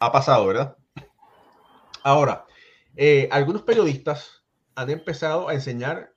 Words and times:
ha 0.00 0.10
pasado, 0.10 0.46
¿verdad? 0.46 0.76
Ahora, 2.02 2.46
eh, 2.96 3.28
algunos 3.30 3.62
periodistas 3.62 4.42
han 4.74 4.90
empezado 4.90 5.48
a 5.48 5.54
enseñar 5.54 6.14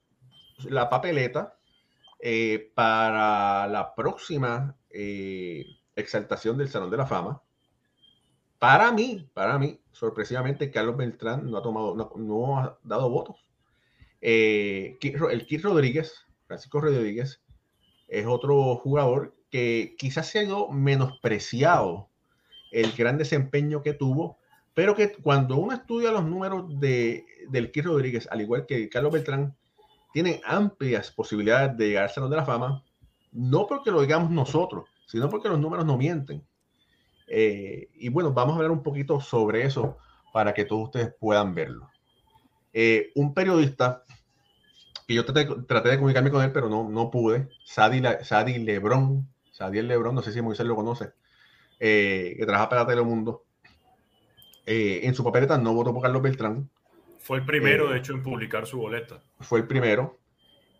la 0.63 0.90
papeleta 0.90 1.58
eh, 2.19 2.72
para 2.74 3.67
la 3.67 3.93
próxima 3.93 4.77
eh, 4.90 5.66
exaltación 5.96 6.58
del 6.58 6.69
Salón 6.69 6.90
de 6.90 6.98
la 6.98 7.06
Fama. 7.06 7.42
Para 8.57 8.93
mí, 8.93 9.30
para 9.34 9.59
mí, 9.59 9.82
sorpresivamente, 9.91 10.71
Carlos 10.71 10.95
Beltrán 10.95 11.52
no 11.52 11.57
ha 11.57 11.61
tomado, 11.61 12.13
no, 12.15 12.59
ha 12.59 12.79
dado 12.84 13.09
votos. 13.09 13.45
el 14.21 14.97
Kit 15.00 15.61
Rodríguez, 15.61 16.25
Francisco 16.47 16.79
Rodríguez, 16.79 17.43
es 18.07 18.25
otro 18.25 18.77
jugador 18.77 19.36
que 19.50 19.95
quizás 19.97 20.27
se 20.27 20.39
ha 20.39 20.43
ido 20.43 20.70
menospreciado 20.70 22.09
el 22.73 22.91
gran 22.93 23.17
desempeño 23.17 23.81
que 23.81 23.93
tuvo, 23.93 24.37
pero 24.73 24.95
que 24.95 25.11
cuando 25.13 25.57
uno 25.57 25.73
estudia 25.73 26.11
los 26.11 26.25
números 26.25 26.79
de, 26.79 27.25
del 27.50 27.71
Kir 27.71 27.86
Rodríguez, 27.86 28.27
al 28.31 28.41
igual 28.41 28.65
que 28.65 28.89
Carlos 28.89 29.14
Beltrán, 29.14 29.55
tienen 30.11 30.41
amplias 30.43 31.11
posibilidades 31.11 31.78
de 31.78 31.87
llegar 31.87 32.04
al 32.04 32.09
Salón 32.09 32.30
de 32.30 32.38
la 32.38 32.45
Fama, 32.45 32.84
no 33.31 33.67
porque 33.67 33.91
lo 33.91 34.02
digamos 34.02 34.31
nosotros, 34.31 34.90
sino 35.05 35.30
porque 35.30 35.50
los 35.50 35.59
números 35.59 35.86
no 35.86 35.98
mienten. 35.98 36.44
Eh, 37.28 37.90
y 37.95 38.09
bueno, 38.09 38.34
vamos 38.34 38.54
a 38.54 38.55
hablar 38.58 38.72
un 38.72 38.84
poquito 38.84 39.20
sobre 39.20 39.64
eso 39.64 39.98
para 40.34 40.53
que 40.53 40.66
todos 40.66 40.86
ustedes 40.86 41.14
puedan 41.20 41.53
verlo. 41.53 41.90
Eh, 42.73 43.12
un 43.16 43.34
periodista 43.34 44.03
que 45.08 45.14
yo 45.14 45.26
traté, 45.26 45.90
de 45.90 45.98
comunicarme 45.98 46.31
con 46.31 46.44
él, 46.44 46.52
pero 46.52 46.70
no, 46.70 46.90
no 46.90 47.12
pude, 47.12 47.50
Sadi, 47.66 48.02
Sadi 48.23 48.58
Lebron, 48.58 49.28
Sadiel 49.52 49.88
Lebron, 49.88 50.16
no 50.16 50.22
sé 50.22 50.31
si 50.31 50.42
Moisés 50.42 50.66
lo 50.66 50.76
conoce, 50.76 51.14
eh, 51.86 52.36
que 52.38 52.46
trabaja 52.46 52.70
para 52.70 52.88
Telemundo, 52.88 53.44
eh, 54.66 55.02
en 55.04 55.14
su 55.14 55.22
papeleta 55.22 55.58
no 55.58 55.73
votó 55.73 55.94
por 55.94 56.02
Carlos 56.02 56.22
Beltrán. 56.22 56.70
Fue 57.20 57.40
el 57.40 57.46
primero, 57.46 57.89
eh, 57.89 57.94
de 57.94 58.00
hecho, 58.00 58.14
en 58.14 58.23
publicar 58.23 58.66
su 58.66 58.78
boleta. 58.80 59.22
Fue 59.42 59.59
el 59.59 59.67
primero. 59.67 60.17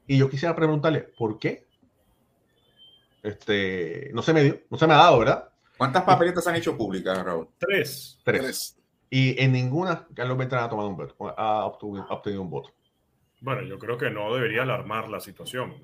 Y 0.08 0.18
yo 0.18 0.30
quisiera 0.30 0.56
preguntarle, 0.56 1.02
¿por 1.02 1.40
qué? 1.40 1.66
Este, 3.22 4.12
no 4.14 4.22
se 4.22 4.32
me 4.32 4.44
dio, 4.44 4.62
no 4.70 4.78
se 4.78 4.88
me 4.88 4.94
ha 4.94 4.98
dado, 4.98 5.20
¿verdad? 5.20 5.50
¿Cuántas 5.78 6.04
papeletas 6.04 6.48
han 6.48 6.56
hecho 6.56 6.78
públicas, 6.78 7.22
Raúl? 7.22 7.50
Tres. 7.58 8.22
Tres. 8.24 8.78
Y 9.10 9.42
en 9.44 9.52
ninguna 9.52 10.08
Carlos 10.16 10.38
Beltrán 10.38 10.64
ha 10.64 10.70
tomado 10.70 10.88
un 10.88 10.96
voto, 10.96 11.34
ha 11.38 11.66
obtenido 11.66 12.42
un 12.42 12.50
voto. 12.50 12.70
Bueno, 13.42 13.62
yo 13.64 13.78
creo 13.78 13.98
que 13.98 14.10
no 14.10 14.34
debería 14.34 14.62
alarmar 14.62 15.10
la 15.10 15.20
situación 15.20 15.82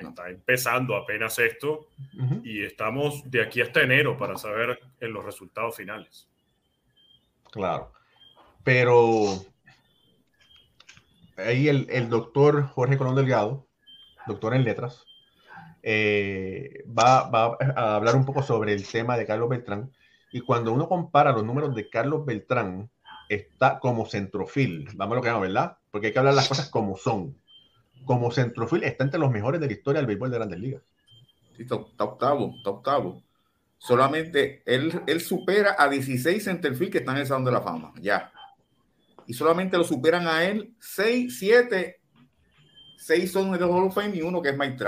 está 0.00 0.28
empezando 0.28 0.96
apenas 0.96 1.38
esto 1.38 1.88
y 2.42 2.62
estamos 2.62 3.28
de 3.30 3.42
aquí 3.42 3.60
hasta 3.60 3.82
enero 3.82 4.16
para 4.16 4.36
saber 4.36 4.78
en 5.00 5.12
los 5.12 5.24
resultados 5.24 5.76
finales. 5.76 6.28
Claro, 7.50 7.92
pero 8.62 9.44
ahí 11.36 11.68
el, 11.68 12.08
doctor 12.08 12.66
Jorge 12.68 12.98
Colón 12.98 13.14
Delgado, 13.14 13.66
doctor 14.26 14.54
en 14.54 14.64
letras, 14.64 15.04
eh, 15.82 16.84
va, 16.86 17.28
va, 17.28 17.56
a 17.76 17.96
hablar 17.96 18.16
un 18.16 18.24
poco 18.24 18.42
sobre 18.42 18.72
el 18.72 18.88
tema 18.88 19.16
de 19.16 19.26
Carlos 19.26 19.48
Beltrán. 19.48 19.92
Y 20.32 20.40
cuando 20.40 20.72
uno 20.72 20.88
compara 20.88 21.32
los 21.32 21.44
números 21.44 21.74
de 21.74 21.88
Carlos 21.88 22.24
Beltrán, 22.24 22.90
está 23.28 23.78
como 23.78 24.06
centrofil, 24.06 24.88
vamos 24.94 25.12
a 25.12 25.16
lo 25.16 25.22
que 25.22 25.28
llama, 25.28 25.40
¿verdad? 25.40 25.78
Porque 25.90 26.08
hay 26.08 26.12
que 26.12 26.18
hablar 26.18 26.34
las 26.34 26.48
cosas 26.48 26.68
como 26.68 26.96
son 26.96 27.36
como 28.04 28.30
centrofil 28.30 28.84
está 28.84 29.04
entre 29.04 29.20
los 29.20 29.30
mejores 29.30 29.60
de 29.60 29.66
la 29.66 29.72
historia 29.72 30.00
del 30.00 30.06
béisbol 30.06 30.30
de 30.30 30.36
grandes 30.36 30.60
ligas. 30.60 30.82
Sí, 31.56 31.62
está, 31.62 31.76
octavo, 31.76 32.54
está 32.56 32.70
octavo. 32.70 33.22
Solamente 33.78 34.62
él, 34.66 35.02
él 35.06 35.20
supera 35.20 35.76
a 35.78 35.88
16 35.88 36.42
centerfield 36.42 36.92
que 36.92 36.98
están 36.98 37.16
en 37.16 37.22
el 37.22 37.26
Salón 37.26 37.44
de 37.44 37.52
la 37.52 37.60
Fama, 37.60 37.92
ya. 38.00 38.32
Y 39.26 39.34
solamente 39.34 39.76
lo 39.76 39.84
superan 39.84 40.26
a 40.26 40.44
él 40.44 40.74
6, 40.78 41.38
7, 41.38 42.00
6 42.98 43.32
son 43.32 43.52
de 43.52 43.64
Hall 43.64 43.84
of 43.84 43.94
Fame 43.94 44.16
y 44.16 44.22
uno 44.22 44.40
que 44.40 44.50
es 44.50 44.58
Mike 44.58 44.82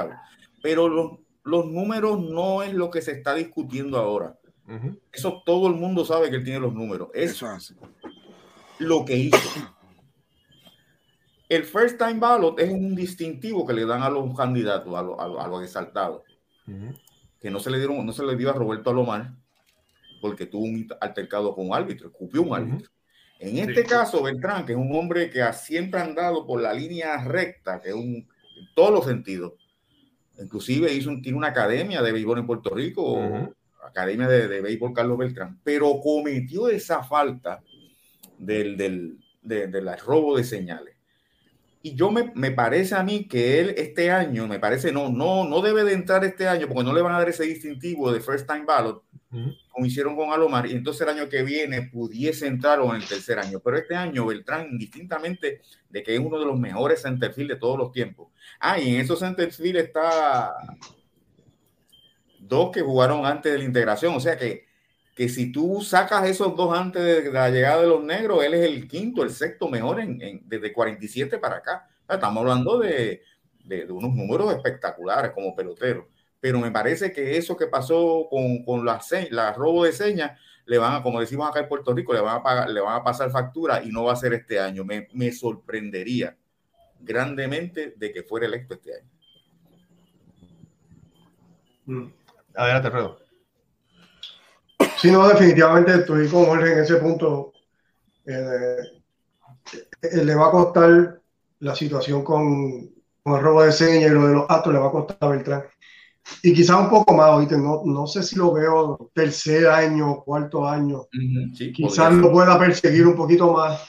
Pero 0.63 0.89
los, 0.89 1.13
los, 1.45 1.67
números 1.67 2.19
no 2.21 2.63
es 2.63 2.73
lo 2.73 2.91
que 2.91 3.03
se 3.03 3.13
está 3.13 3.35
discutiendo 3.35 3.99
ahora. 3.99 4.39
Eso 5.13 5.43
todo 5.47 5.69
el 5.69 5.75
mundo 5.75 6.05
sabe 6.05 6.29
que 6.29 6.37
él 6.37 6.45
tiene 6.45 6.61
los 6.61 6.75
números. 6.75 7.09
Eso 7.15 7.55
es 7.55 7.75
lo 8.79 9.05
que 9.05 9.17
hizo. 9.17 9.76
El 11.49 11.65
first 11.65 11.99
time 11.99 12.19
ballot 12.19 12.59
es 12.59 12.71
un 12.71 12.95
distintivo 12.95 13.67
que 13.67 13.73
le 13.73 13.87
dan 13.87 14.03
a 14.03 14.11
los 14.11 14.37
candidatos, 14.37 14.93
a, 14.95 15.47
los, 15.49 15.63
exaltados, 15.63 16.23
que 17.41 17.51
no 17.51 17.61
se 17.61 17.71
le 17.71 17.79
dieron, 17.79 18.05
no 18.05 18.13
se 18.13 18.25
le 18.25 18.37
dio 18.37 18.51
a 18.51 18.53
Roberto 18.53 18.91
Alomar 18.91 19.33
porque 20.21 20.47
tuvo 20.47 20.65
un 20.65 20.89
altercado 21.01 21.55
con 21.55 21.69
un 21.69 21.75
árbitro, 21.75 22.09
escupió 22.09 22.43
un 22.43 22.55
árbitro. 22.55 22.91
En 23.39 23.59
este 23.59 23.85
caso, 23.85 24.23
Beltrán, 24.23 24.65
que 24.65 24.73
es 24.73 24.79
un 24.79 24.95
hombre 24.97 25.31
que 25.31 25.43
ha 25.43 25.53
siempre 25.53 26.01
andado 26.01 26.47
por 26.47 26.61
la 26.61 26.73
línea 26.73 27.23
recta, 27.23 27.81
que 27.81 27.91
es 27.91 27.95
un, 27.95 28.15
en 28.15 28.75
todos 28.75 28.91
los 28.91 29.05
sentidos, 29.05 29.53
inclusive 30.39 30.93
hizo 30.93 31.11
tiene 31.23 31.39
una 31.39 31.49
academia 31.49 32.03
de 32.03 32.13
béisbol 32.13 32.39
en 32.39 32.47
Puerto 32.47 32.75
Rico, 32.75 33.55
academia 33.85 34.27
de, 34.27 34.49
de, 34.49 34.61
béisbol 34.63 34.95
Carlos 34.95 35.19
Beltrán, 35.19 35.61
pero 35.63 36.01
cometió 36.01 36.69
esa 36.69 37.05
falta 37.05 37.63
del, 38.39 38.77
del, 38.77 39.19
del 39.43 39.99
robo 39.99 40.37
de 40.37 40.45
señales. 40.45 40.96
Y 41.87 41.95
yo 41.95 42.11
me, 42.11 42.33
me, 42.35 42.51
parece 42.51 42.97
a 42.97 43.05
mí 43.05 43.29
que 43.29 43.61
él 43.61 43.75
este 43.77 44.11
año, 44.11 44.49
me 44.49 44.59
parece, 44.59 44.91
no, 44.91 45.09
no, 45.09 45.49
no 45.49 45.63
debe 45.63 45.85
de 45.85 45.93
entrar 45.93 46.25
este 46.25 46.49
año 46.49 46.67
porque 46.67 46.83
no 46.83 46.93
le 46.93 47.01
van 47.01 47.15
a 47.15 47.19
dar 47.19 47.29
ese 47.29 47.45
distintivo 47.45 48.11
de 48.11 48.21
first 48.21 48.45
time 48.45 48.65
ballot, 48.65 49.05
como 49.71 49.87
hicieron 49.87 50.17
con 50.17 50.33
Alomar, 50.33 50.67
y 50.67 50.73
entonces 50.73 51.03
el 51.03 51.17
año 51.17 51.29
que 51.29 51.45
viene 51.45 51.83
pudiese 51.83 52.49
entrar 52.49 52.81
o 52.81 52.91
en 52.91 53.01
el 53.03 53.07
tercer 53.07 53.39
año. 53.39 53.61
Pero 53.61 53.77
este 53.77 53.95
año 53.95 54.27
Beltrán, 54.27 54.67
indistintamente 54.69 55.61
de 55.89 56.03
que 56.03 56.13
es 56.13 56.19
uno 56.19 56.41
de 56.41 56.47
los 56.47 56.59
mejores 56.59 57.03
centerfield 57.03 57.51
de 57.51 57.57
todos 57.57 57.79
los 57.79 57.93
tiempos. 57.93 58.33
Ah, 58.59 58.81
y 58.81 58.97
en 58.97 59.01
esos 59.01 59.21
centerfield 59.21 59.77
está 59.77 60.57
dos 62.41 62.73
que 62.73 62.81
jugaron 62.81 63.25
antes 63.25 63.53
de 63.53 63.59
la 63.59 63.65
integración, 63.65 64.13
o 64.13 64.19
sea 64.19 64.37
que 64.37 64.67
que 65.17 65.31
si 65.31 65.51
tú 65.51 65.81
sacas 65.81 66.29
esos 66.29 66.55
dos 66.55 66.77
antes 66.77 67.03
de 67.03 67.33
la 67.33 67.49
llegada 67.49 67.81
de 67.81 67.89
los 67.89 68.05
negros, 68.05 68.45
él 68.45 68.53
es 68.53 68.67
el 68.67 68.87
quinto, 68.87 69.23
el 69.23 69.31
sexto 69.31 69.67
mejor 69.67 69.99
en, 69.99 70.43
desde 70.47 70.75
47 70.75 71.39
para 71.39 71.57
acá. 71.57 71.89
Estamos 72.07 72.43
hablando 72.43 72.79
de, 72.79 73.23
de, 73.65 73.91
unos 73.91 74.15
números 74.15 74.55
espectaculares 74.55 75.33
como 75.33 75.57
pelotero. 75.57 76.11
Pero 76.39 76.61
me 76.61 76.71
parece 76.71 77.13
que 77.13 77.39
eso 77.39 77.57
que 77.57 77.67
pasó 77.67 78.27
con, 78.29 78.63
con 78.63 78.85
las 78.85 79.11
la 79.31 79.55
robo 79.55 79.85
de 79.85 79.93
señas, 79.93 80.39
le 80.67 80.77
van 80.77 80.97
a, 80.97 81.03
como 81.03 81.19
decimos 81.19 81.49
acá 81.49 81.61
en 81.61 81.69
Puerto 81.69 81.95
Rico, 81.95 82.13
le 82.13 82.21
van 82.21 82.37
a, 82.37 82.43
pagar, 82.43 82.69
le 82.69 82.81
van 82.83 83.01
a 83.01 83.03
pasar 83.03 83.31
factura 83.31 83.83
y 83.83 83.89
no 83.89 84.05
va 84.05 84.13
a 84.13 84.17
ser 84.17 84.35
este 84.35 84.61
año. 84.61 84.85
Me, 84.85 85.09
me 85.15 85.33
sorprendería 85.33 86.37
grandemente 87.01 87.95
de 87.97 88.13
que 88.13 88.23
fuera 88.23 88.45
electo 88.45 88.75
este 88.75 88.97
año. 88.97 89.11
Mm. 91.87 92.13
Adelante, 92.55 92.89
Alfredo. 92.89 93.26
Sí, 94.99 95.11
no, 95.11 95.29
definitivamente 95.29 95.95
estoy 95.95 96.29
con 96.29 96.47
Jorge 96.47 96.73
en 96.73 96.79
ese 96.79 96.97
punto. 96.97 97.53
Eh, 98.25 98.77
eh, 100.03 100.25
le 100.25 100.35
va 100.35 100.49
a 100.49 100.51
costar 100.51 101.21
la 101.61 101.75
situación 101.75 102.23
con, 102.23 102.91
con, 103.23 103.35
el 103.35 103.43
robo 103.43 103.63
de 103.63 103.73
señas 103.73 104.11
y 104.11 104.15
lo 104.15 104.27
de 104.27 104.35
los 104.35 104.47
actos, 104.49 104.73
le 104.73 104.79
va 104.79 104.89
a 104.89 104.93
costar 104.93 105.17
a 105.21 105.29
Beltrán. 105.29 105.65
Y 106.43 106.53
quizás 106.53 106.81
un 106.81 106.91
poco 106.91 107.15
más, 107.15 107.31
¿oíste? 107.31 107.57
No, 107.57 107.83
no 107.85 108.07
sé 108.07 108.23
si 108.23 108.37
lo 108.37 108.53
veo 108.53 109.11
tercer 109.15 109.69
año, 109.69 110.23
cuarto 110.25 110.67
año. 110.67 111.07
quizás 111.75 112.13
lo 112.15 112.33
pueda 112.33 112.59
perseguir 112.59 113.07
un 113.07 113.15
poquito 113.15 113.53
más. 113.53 113.81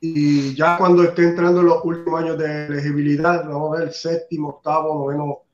Y 0.00 0.54
ya 0.54 0.76
cuando 0.76 1.02
esté 1.02 1.22
entrando 1.24 1.60
en 1.60 1.66
los 1.66 1.84
últimos 1.84 2.22
años 2.22 2.36
de 2.36 2.66
elegibilidad, 2.66 3.48
vamos 3.48 3.76
a 3.76 3.80
ver 3.80 3.92
séptimo, 3.92 4.50
octavo, 4.50 4.94
noveno, 4.94 5.45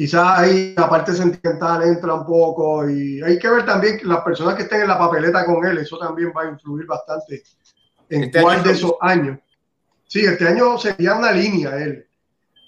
quizás 0.00 0.38
ahí 0.38 0.72
la 0.74 0.88
parte 0.88 1.12
sentimental 1.12 1.82
entra 1.82 2.14
un 2.14 2.24
poco 2.24 2.88
y 2.88 3.20
hay 3.20 3.38
que 3.38 3.50
ver 3.50 3.66
también 3.66 4.00
las 4.04 4.22
personas 4.22 4.54
que 4.54 4.62
estén 4.62 4.80
en 4.80 4.88
la 4.88 4.98
papeleta 4.98 5.44
con 5.44 5.62
él, 5.66 5.76
eso 5.76 5.98
también 5.98 6.32
va 6.34 6.44
a 6.44 6.48
influir 6.48 6.86
bastante 6.86 7.42
en 8.08 8.22
este 8.24 8.40
cuál 8.40 8.62
de 8.62 8.70
esos 8.70 8.94
años. 9.02 9.38
Sí, 10.06 10.20
este 10.20 10.48
año 10.48 10.78
sería 10.78 11.16
una 11.16 11.32
línea 11.32 11.76
él. 11.76 12.06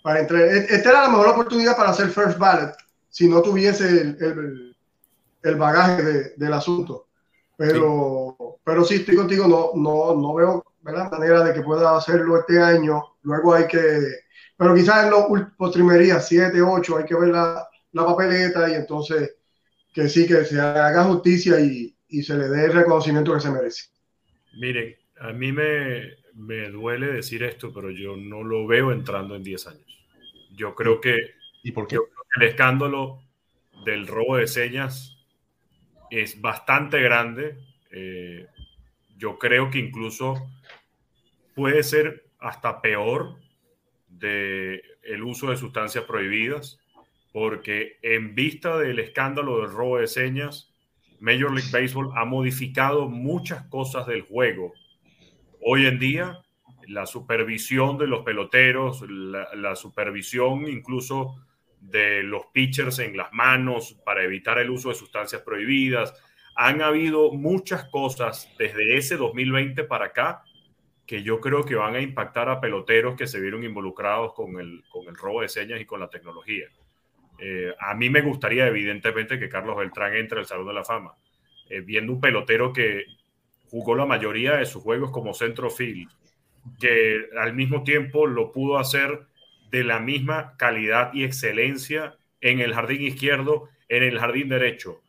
Para 0.02 0.20
entrar. 0.20 0.42
E-, 0.42 0.74
esta 0.74 0.90
era 0.90 1.02
la 1.04 1.08
mejor 1.08 1.28
oportunidad 1.28 1.74
para 1.74 1.88
hacer 1.88 2.10
first 2.10 2.36
ballot 2.36 2.76
si 3.08 3.26
no 3.26 3.40
tuviese 3.40 3.88
el, 3.88 4.76
el, 5.42 5.56
bagaje 5.56 6.34
del 6.36 6.52
asunto. 6.52 7.06
Pero 7.56 8.36
sí. 8.38 8.44
pero 8.62 8.84
sí, 8.84 8.94
estoy 8.96 9.16
contigo, 9.16 9.48
no, 9.48 9.70
no, 9.74 10.14
no 10.20 10.34
veo 10.34 10.62
la 10.84 11.08
manera 11.08 11.42
de 11.42 11.54
que 11.54 11.62
pueda 11.62 11.96
hacerlo 11.96 12.40
este 12.40 12.60
año. 12.60 13.02
Luego 13.22 13.54
hay 13.54 13.66
que 13.68 14.21
pero 14.62 14.74
quizás 14.74 15.04
en 15.04 15.10
los 15.10 15.24
postrimerías 15.56 16.28
7, 16.28 16.62
8, 16.62 16.98
hay 16.98 17.04
que 17.04 17.14
ver 17.14 17.30
la, 17.30 17.68
la, 17.92 18.06
papeleta 18.06 18.70
y 18.70 18.74
entonces 18.74 19.36
que 19.92 20.08
sí, 20.08 20.26
que 20.26 20.44
se 20.44 20.60
haga 20.60 21.04
justicia 21.04 21.60
y, 21.60 21.94
y, 22.08 22.22
se 22.22 22.36
le 22.36 22.48
dé 22.48 22.66
el 22.66 22.72
reconocimiento 22.72 23.34
que 23.34 23.40
se 23.40 23.50
merece. 23.50 23.90
Miren, 24.54 24.96
a 25.18 25.32
mí 25.32 25.52
me, 25.52 26.16
me 26.34 26.70
duele 26.70 27.08
decir 27.08 27.42
esto, 27.42 27.72
pero 27.74 27.90
yo 27.90 28.16
no 28.16 28.42
lo 28.42 28.66
veo 28.66 28.92
entrando 28.92 29.34
en 29.34 29.42
10 29.42 29.66
años. 29.66 30.06
Yo 30.56 30.74
creo 30.74 31.00
que, 31.00 31.16
¿Y 31.62 31.72
por 31.72 31.86
qué? 31.86 31.98
el 32.36 32.42
escándalo 32.42 33.20
del 33.84 34.06
robo 34.06 34.36
de 34.36 34.46
señas 34.46 35.18
es 36.10 36.40
bastante 36.40 37.00
grande. 37.02 37.58
Eh, 37.90 38.46
yo 39.18 39.38
creo 39.38 39.70
que 39.70 39.78
incluso 39.78 40.48
puede 41.54 41.82
ser 41.82 42.26
hasta 42.38 42.80
peor 42.80 43.41
de 44.22 44.82
el 45.02 45.22
uso 45.22 45.50
de 45.50 45.56
sustancias 45.56 46.04
prohibidas, 46.04 46.78
porque 47.32 47.98
en 48.02 48.34
vista 48.34 48.78
del 48.78 48.98
escándalo 49.00 49.60
del 49.60 49.70
robo 49.70 49.98
de 49.98 50.06
señas, 50.06 50.72
Major 51.20 51.52
League 51.52 51.70
Baseball 51.70 52.10
ha 52.14 52.24
modificado 52.24 53.08
muchas 53.08 53.66
cosas 53.66 54.06
del 54.06 54.22
juego. 54.22 54.72
Hoy 55.60 55.86
en 55.86 55.98
día, 55.98 56.38
la 56.88 57.06
supervisión 57.06 57.98
de 57.98 58.06
los 58.06 58.24
peloteros, 58.24 59.02
la, 59.08 59.76
supervisión 59.76 60.68
incluso 60.68 61.36
de 61.80 62.22
los 62.22 62.46
pitchers 62.52 62.98
en 63.00 63.16
las 63.16 63.32
manos 63.32 63.96
para 64.04 64.22
evitar 64.22 64.58
el 64.58 64.70
uso 64.70 64.88
de 64.88 64.94
sustancias 64.94 65.42
prohibidas. 65.42 66.14
Han 66.54 66.82
habido 66.82 67.32
muchas 67.32 67.84
cosas 67.88 68.48
desde 68.58 68.96
ese 68.96 69.16
2020 69.16 69.84
para 69.84 70.06
acá 70.06 70.44
que 71.06 71.22
yo 71.22 71.40
creo 71.40 71.64
que 71.64 71.74
van 71.74 71.94
a 71.94 72.00
impactar 72.00 72.48
a 72.48 72.60
peloteros 72.60 73.16
que 73.16 73.26
se 73.26 73.40
vieron 73.40 73.64
involucrados 73.64 74.34
con 74.34 74.58
el, 74.60 74.84
con 74.88 75.06
el 75.08 75.16
robo 75.16 75.42
de 75.42 75.48
señas 75.48 75.80
y 75.80 75.84
con 75.84 76.00
la 76.00 76.08
tecnología. 76.08 76.66
Eh, 77.38 77.74
a 77.78 77.94
mí 77.94 78.08
me 78.08 78.22
gustaría, 78.22 78.66
evidentemente, 78.66 79.38
que 79.38 79.48
Carlos 79.48 79.76
Beltrán 79.76 80.14
entre 80.14 80.38
al 80.38 80.46
Salón 80.46 80.68
de 80.68 80.74
la 80.74 80.84
Fama, 80.84 81.14
eh, 81.68 81.80
viendo 81.80 82.12
un 82.12 82.20
pelotero 82.20 82.72
que 82.72 83.04
jugó 83.68 83.96
la 83.96 84.06
mayoría 84.06 84.56
de 84.56 84.66
sus 84.66 84.82
juegos 84.82 85.10
como 85.10 85.34
centro 85.34 85.70
field, 85.70 86.08
que 86.78 87.26
al 87.36 87.54
mismo 87.54 87.82
tiempo 87.82 88.26
lo 88.26 88.52
pudo 88.52 88.78
hacer 88.78 89.26
de 89.70 89.82
la 89.82 89.98
misma 89.98 90.56
calidad 90.56 91.12
y 91.14 91.24
excelencia 91.24 92.14
en 92.40 92.60
el 92.60 92.74
jardín 92.74 93.02
izquierdo, 93.02 93.70
en 93.88 94.02
el 94.02 94.18
jardín 94.18 94.48
derecho, 94.48 95.00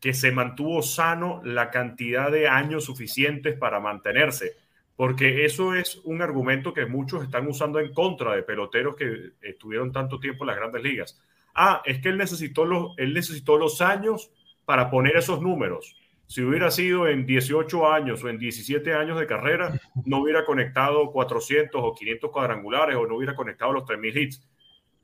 que 0.00 0.12
se 0.12 0.32
mantuvo 0.32 0.82
sano 0.82 1.40
la 1.44 1.70
cantidad 1.70 2.30
de 2.30 2.48
años 2.48 2.84
suficientes 2.84 3.56
para 3.56 3.80
mantenerse, 3.80 4.56
porque 4.98 5.44
eso 5.44 5.76
es 5.76 6.00
un 6.02 6.22
argumento 6.22 6.74
que 6.74 6.84
muchos 6.84 7.22
están 7.22 7.46
usando 7.46 7.78
en 7.78 7.94
contra 7.94 8.34
de 8.34 8.42
peloteros 8.42 8.96
que 8.96 9.30
estuvieron 9.42 9.92
tanto 9.92 10.18
tiempo 10.18 10.42
en 10.42 10.48
las 10.48 10.56
grandes 10.56 10.82
ligas. 10.82 11.22
Ah, 11.54 11.82
es 11.84 12.00
que 12.00 12.08
él 12.08 12.18
necesitó 12.18 12.64
los, 12.64 12.98
él 12.98 13.14
necesitó 13.14 13.56
los 13.58 13.80
años 13.80 14.32
para 14.64 14.90
poner 14.90 15.16
esos 15.16 15.40
números. 15.40 15.94
Si 16.26 16.42
hubiera 16.42 16.72
sido 16.72 17.06
en 17.06 17.26
18 17.26 17.92
años 17.92 18.24
o 18.24 18.28
en 18.28 18.40
17 18.40 18.92
años 18.92 19.20
de 19.20 19.28
carrera, 19.28 19.80
no 20.04 20.18
hubiera 20.18 20.44
conectado 20.44 21.12
400 21.12 21.80
o 21.80 21.94
500 21.94 22.32
cuadrangulares 22.32 22.96
o 22.96 23.06
no 23.06 23.18
hubiera 23.18 23.36
conectado 23.36 23.72
los 23.72 23.84
3.000 23.84 24.16
hits. 24.16 24.48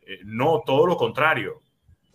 Eh, 0.03 0.19
no, 0.25 0.65
todo 0.67 0.89
lo 0.89 0.97
contrario. 0.97 1.61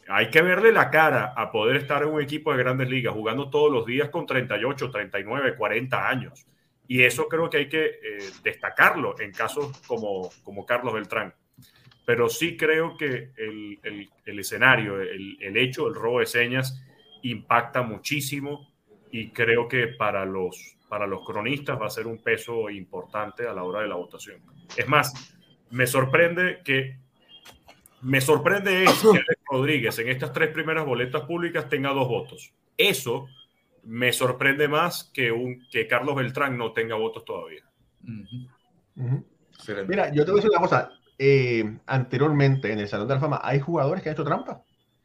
Hay 0.10 0.30
que 0.30 0.42
verle 0.42 0.74
la 0.74 0.90
cara 0.90 1.34
a 1.34 1.50
poder 1.50 1.78
estar 1.78 2.04
en 2.04 2.10
un 2.10 2.22
equipo 2.22 2.52
de 2.52 2.58
grandes 2.58 2.90
ligas 2.90 3.14
jugando 3.14 3.50
todos 3.50 3.72
los 3.72 3.86
días 3.86 4.10
con 4.10 4.26
38, 4.26 4.92
39, 4.92 5.56
40 5.56 6.10
años. 6.10 6.46
Y 6.90 7.04
eso 7.04 7.28
creo 7.28 7.52
que 7.52 7.58
hay 7.58 7.70
que 7.70 7.86
eh, 7.86 8.18
destacarlo 8.44 9.14
en 9.20 9.32
casos 9.32 9.80
como, 9.86 10.32
como 10.44 10.66
Carlos 10.66 10.96
Beltrán. 10.96 11.36
Pero 12.04 12.28
sí 12.30 12.58
creo 12.58 12.98
que 12.98 13.30
el, 13.38 14.10
el, 14.26 14.40
escenario, 14.40 15.00
el, 15.00 15.38
el 15.40 15.56
hecho 15.56 15.86
del 15.86 15.94
robo 15.94 16.20
de 16.20 16.26
señas 16.26 16.84
impacta 17.22 17.84
muchísimo 17.84 18.74
y 19.12 19.30
creo 19.30 19.68
que 19.68 19.86
para 19.90 20.26
los, 20.26 20.78
para 20.90 21.06
los 21.06 21.24
cronistas 21.24 21.80
va 21.80 21.86
a 21.86 21.92
ser 21.92 22.08
un 22.08 22.24
peso 22.24 22.72
importante 22.72 23.48
a 23.48 23.54
la 23.54 23.64
hora 23.64 23.82
de 23.82 23.88
la 23.88 23.96
votación. 23.96 24.42
Es 24.76 24.88
más, 24.88 25.38
me 25.70 25.86
sorprende 25.86 26.62
que 26.66 26.98
me 28.02 28.20
sorprende 28.20 28.86
eso 28.86 29.14
que 29.14 29.22
Rodríguez 29.46 30.00
en 30.00 30.10
estas 30.10 30.34
tres 30.34 30.50
primeras 30.50 30.88
boletas 30.88 31.22
públicas 31.22 31.70
tenga 31.70 31.94
dos 31.94 32.08
votos. 32.08 32.52
Eso 32.76 33.28
me 33.84 34.14
sorprende 34.14 34.68
más 34.68 35.12
que, 35.14 35.32
un, 35.32 35.66
que 35.72 35.88
Carlos 35.88 36.16
Beltrán 36.16 36.58
no 36.58 36.74
tenga 36.74 36.96
votos 36.96 37.26
todavía. 37.26 37.64
Mira, 39.88 40.12
yo 40.14 40.26
te 40.26 40.32
voy 40.32 40.40
a 40.40 40.44
decir 40.44 40.52
una 40.52 40.62
cosa. 40.62 40.92
Eh, 41.18 41.78
anteriormente 41.86 42.72
en 42.72 42.80
el 42.80 42.88
Salón 42.88 43.08
de 43.08 43.16
la 43.16 43.20
Fama 43.20 43.42
hay 43.44 43.60
jugadores 43.60 44.02
que 44.02 44.10
han 44.10 44.14
hecho 44.14 44.24
trampa. 44.24 44.64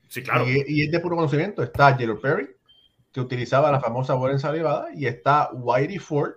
Sí, 0.09 0.23
claro. 0.23 0.49
Y, 0.49 0.65
y 0.67 0.83
es 0.85 0.93
de 0.93 1.01
puro 1.01 1.17
conocimiento. 1.17 1.63
Está 1.63 1.97
Yellow 1.97 2.21
Perry, 2.21 2.49
que 3.13 3.21
utilizaba 3.21 3.73
la 3.73 3.81
famosa 3.81 4.15
bola 4.15 4.33
ensalivada, 4.33 4.89
y 4.95 5.07
está 5.07 5.51
Whitey 5.53 5.99
Ford, 5.99 6.35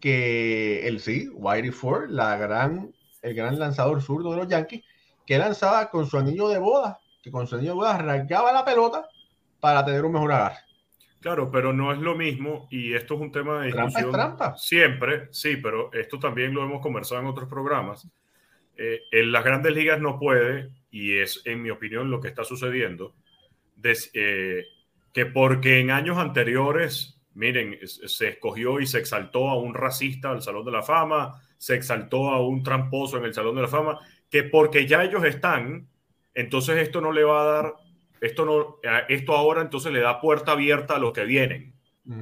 que 0.00 0.86
el 0.86 1.00
sí, 1.00 1.28
Whitey 1.32 1.70
Ford, 1.70 2.08
la 2.10 2.36
gran, 2.36 2.92
el 3.22 3.34
gran 3.34 3.58
lanzador 3.58 4.00
zurdo 4.02 4.30
de 4.30 4.36
los 4.38 4.48
Yankees, 4.48 4.84
que 5.26 5.38
lanzaba 5.38 5.90
con 5.90 6.06
su 6.06 6.16
anillo 6.18 6.48
de 6.48 6.58
boda, 6.58 7.00
que 7.22 7.30
con 7.30 7.46
su 7.46 7.56
anillo 7.56 7.72
de 7.72 7.76
boda 7.76 7.96
arrancaba 7.96 8.52
la 8.52 8.64
pelota 8.64 9.08
para 9.60 9.84
tener 9.84 10.04
un 10.04 10.12
mejor 10.12 10.32
agarre. 10.32 10.58
Claro, 11.20 11.50
pero 11.50 11.72
no 11.72 11.92
es 11.92 11.98
lo 11.98 12.14
mismo 12.14 12.68
y 12.70 12.94
esto 12.94 13.14
es 13.14 13.20
un 13.20 13.32
tema 13.32 13.60
de 13.60 13.66
discusión. 13.72 14.12
Trampa 14.12 14.56
Siempre, 14.56 15.28
sí, 15.32 15.56
pero 15.56 15.92
esto 15.92 16.18
también 16.18 16.54
lo 16.54 16.62
hemos 16.62 16.80
conversado 16.80 17.20
en 17.20 17.26
otros 17.26 17.48
programas. 17.48 18.08
Eh, 18.76 19.02
en 19.10 19.32
las 19.32 19.44
grandes 19.44 19.74
ligas 19.74 20.00
no 20.00 20.18
puede, 20.18 20.70
y 20.92 21.18
es 21.18 21.42
en 21.44 21.62
mi 21.62 21.70
opinión 21.70 22.10
lo 22.10 22.20
que 22.20 22.28
está 22.28 22.44
sucediendo, 22.44 23.14
eh, 24.14 24.64
que 25.12 25.26
porque 25.26 25.80
en 25.80 25.90
años 25.90 26.18
anteriores, 26.18 27.20
miren, 27.34 27.78
se 27.84 28.28
escogió 28.28 28.78
y 28.78 28.86
se 28.86 28.98
exaltó 28.98 29.48
a 29.48 29.58
un 29.58 29.74
racista 29.74 30.30
al 30.30 30.42
Salón 30.42 30.64
de 30.64 30.70
la 30.70 30.82
Fama, 30.82 31.42
se 31.56 31.74
exaltó 31.74 32.30
a 32.30 32.40
un 32.40 32.62
tramposo 32.62 33.18
en 33.18 33.24
el 33.24 33.34
Salón 33.34 33.56
de 33.56 33.62
la 33.62 33.68
Fama, 33.68 33.98
que 34.30 34.44
porque 34.44 34.86
ya 34.86 35.02
ellos 35.02 35.24
están, 35.24 35.88
entonces 36.32 36.78
esto 36.78 37.00
no 37.00 37.10
le 37.10 37.24
va 37.24 37.42
a 37.42 37.52
dar, 37.52 37.74
esto, 38.20 38.44
no, 38.44 38.76
esto 39.08 39.36
ahora 39.36 39.62
entonces 39.62 39.92
le 39.92 40.00
da 40.00 40.20
puerta 40.20 40.52
abierta 40.52 40.96
a 40.96 40.98
los 40.98 41.12
que 41.12 41.24
vienen. 41.24 41.74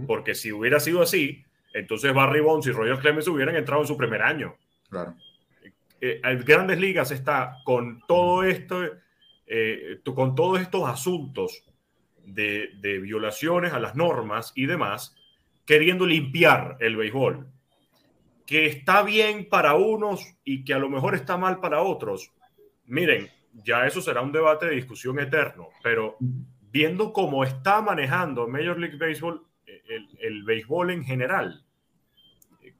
Porque 0.09 0.35
si 0.35 0.51
hubiera 0.51 0.81
sido 0.81 1.01
así, 1.01 1.45
entonces 1.73 2.13
Barry 2.13 2.41
Bonds 2.41 2.67
y 2.67 2.73
Roger 2.73 2.99
Clemens 2.99 3.29
hubieran 3.29 3.55
entrado 3.55 3.83
en 3.83 3.87
su 3.87 3.97
primer 3.97 4.21
año. 4.21 4.57
Claro. 4.91 5.15
Eh, 6.01 6.21
Grandes 6.45 6.79
Ligas 6.79 7.11
está 7.11 7.59
con 7.65 8.01
todo 8.07 8.43
esto, 8.43 8.83
eh, 9.47 10.01
con 10.05 10.35
todos 10.35 10.61
estos 10.61 10.89
asuntos 10.89 11.65
de, 12.25 12.99
violaciones 13.01 13.73
a 13.73 13.81
las 13.81 13.95
normas 13.95 14.53
y 14.55 14.67
demás, 14.67 15.15
queriendo 15.65 16.07
limpiar 16.07 16.77
el 16.81 16.97
béisbol, 16.97 17.47
que 18.45 18.67
está 18.67 19.03
bien 19.03 19.49
para 19.49 19.75
unos 19.75 20.37
y 20.45 20.65
que 20.65 20.75
a 20.75 20.79
lo 20.79 20.89
mejor 20.89 21.15
está 21.15 21.37
mal 21.37 21.61
para 21.61 21.83
otros. 21.83 22.33
Miren, 22.85 23.29
ya 23.65 23.87
eso 23.87 24.01
será 24.01 24.23
un 24.23 24.33
debate 24.33 24.67
de 24.67 24.75
discusión 24.75 25.19
eterno, 25.19 25.69
pero 25.83 26.17
viendo 26.71 27.13
cómo 27.13 27.45
está 27.45 27.81
manejando 27.81 28.49
Major 28.49 28.79
League 28.79 28.99
Baseball 28.99 29.47
el, 29.67 30.09
el 30.21 30.43
béisbol 30.45 30.91
en 30.91 31.05
general, 31.05 31.65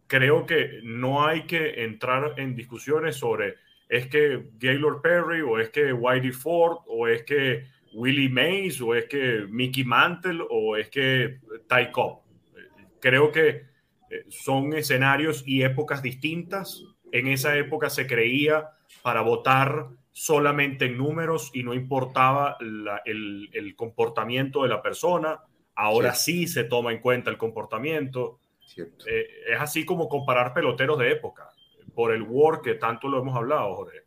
creo 0.07 0.47
que 0.47 0.81
no 0.83 1.27
hay 1.27 1.47
que 1.47 1.85
entrar 1.85 2.35
en 2.39 2.55
discusiones 2.55 3.17
sobre 3.17 3.57
es 3.89 4.09
que 4.09 4.51
Gaylord 4.59 5.01
Perry 5.01 5.43
o 5.43 5.59
es 5.59 5.71
que 5.71 5.93
Whitey 5.93 6.33
Ford 6.33 6.79
o 6.87 7.07
es 7.07 7.23
que 7.23 7.65
Willie 7.95 8.29
Mays 8.29 8.81
o 8.81 8.95
es 8.95 9.07
que 9.07 9.47
Mickey 9.49 9.85
Mantle 9.85 10.45
o 10.51 10.77
es 10.77 10.89
que 10.91 11.39
Ty 11.69 11.91
Cobb. 11.93 12.21
Creo 13.01 13.31
que 13.31 13.49
eh, 14.11 14.25
son 14.29 14.75
escenarios 14.75 15.45
y 15.47 15.63
épocas 15.63 16.03
distintas. 16.03 16.83
En 17.13 17.29
esa 17.29 17.57
época 17.57 17.89
se 17.89 18.07
creía 18.07 18.71
para 19.03 19.21
votar 19.21 19.89
solamente 20.17 20.87
en 20.87 20.97
números 20.97 21.51
y 21.53 21.63
no 21.63 21.75
importaba 21.75 22.57
el, 23.05 23.75
comportamiento 23.77 24.63
de 24.63 24.71
la 24.71 24.81
persona. 24.81 25.41
Ahora 25.75 26.15
sí. 26.15 26.47
se 26.47 26.65
toma 26.65 26.91
en 26.93 27.01
cuenta 27.01 27.29
el 27.29 27.37
comportamiento. 27.37 28.39
Eh, 29.07 29.29
es 29.47 29.61
así 29.61 29.85
como 29.85 30.09
comparar 30.09 30.55
peloteros 30.55 30.99
de 30.99 31.13
época, 31.13 31.51
por 31.95 32.13
el 32.13 32.23
War 32.23 32.63
que 32.63 32.77
tanto 32.77 33.09
lo 33.09 33.21
hemos 33.21 33.37
hablado, 33.37 33.75
Jorge. 33.75 33.99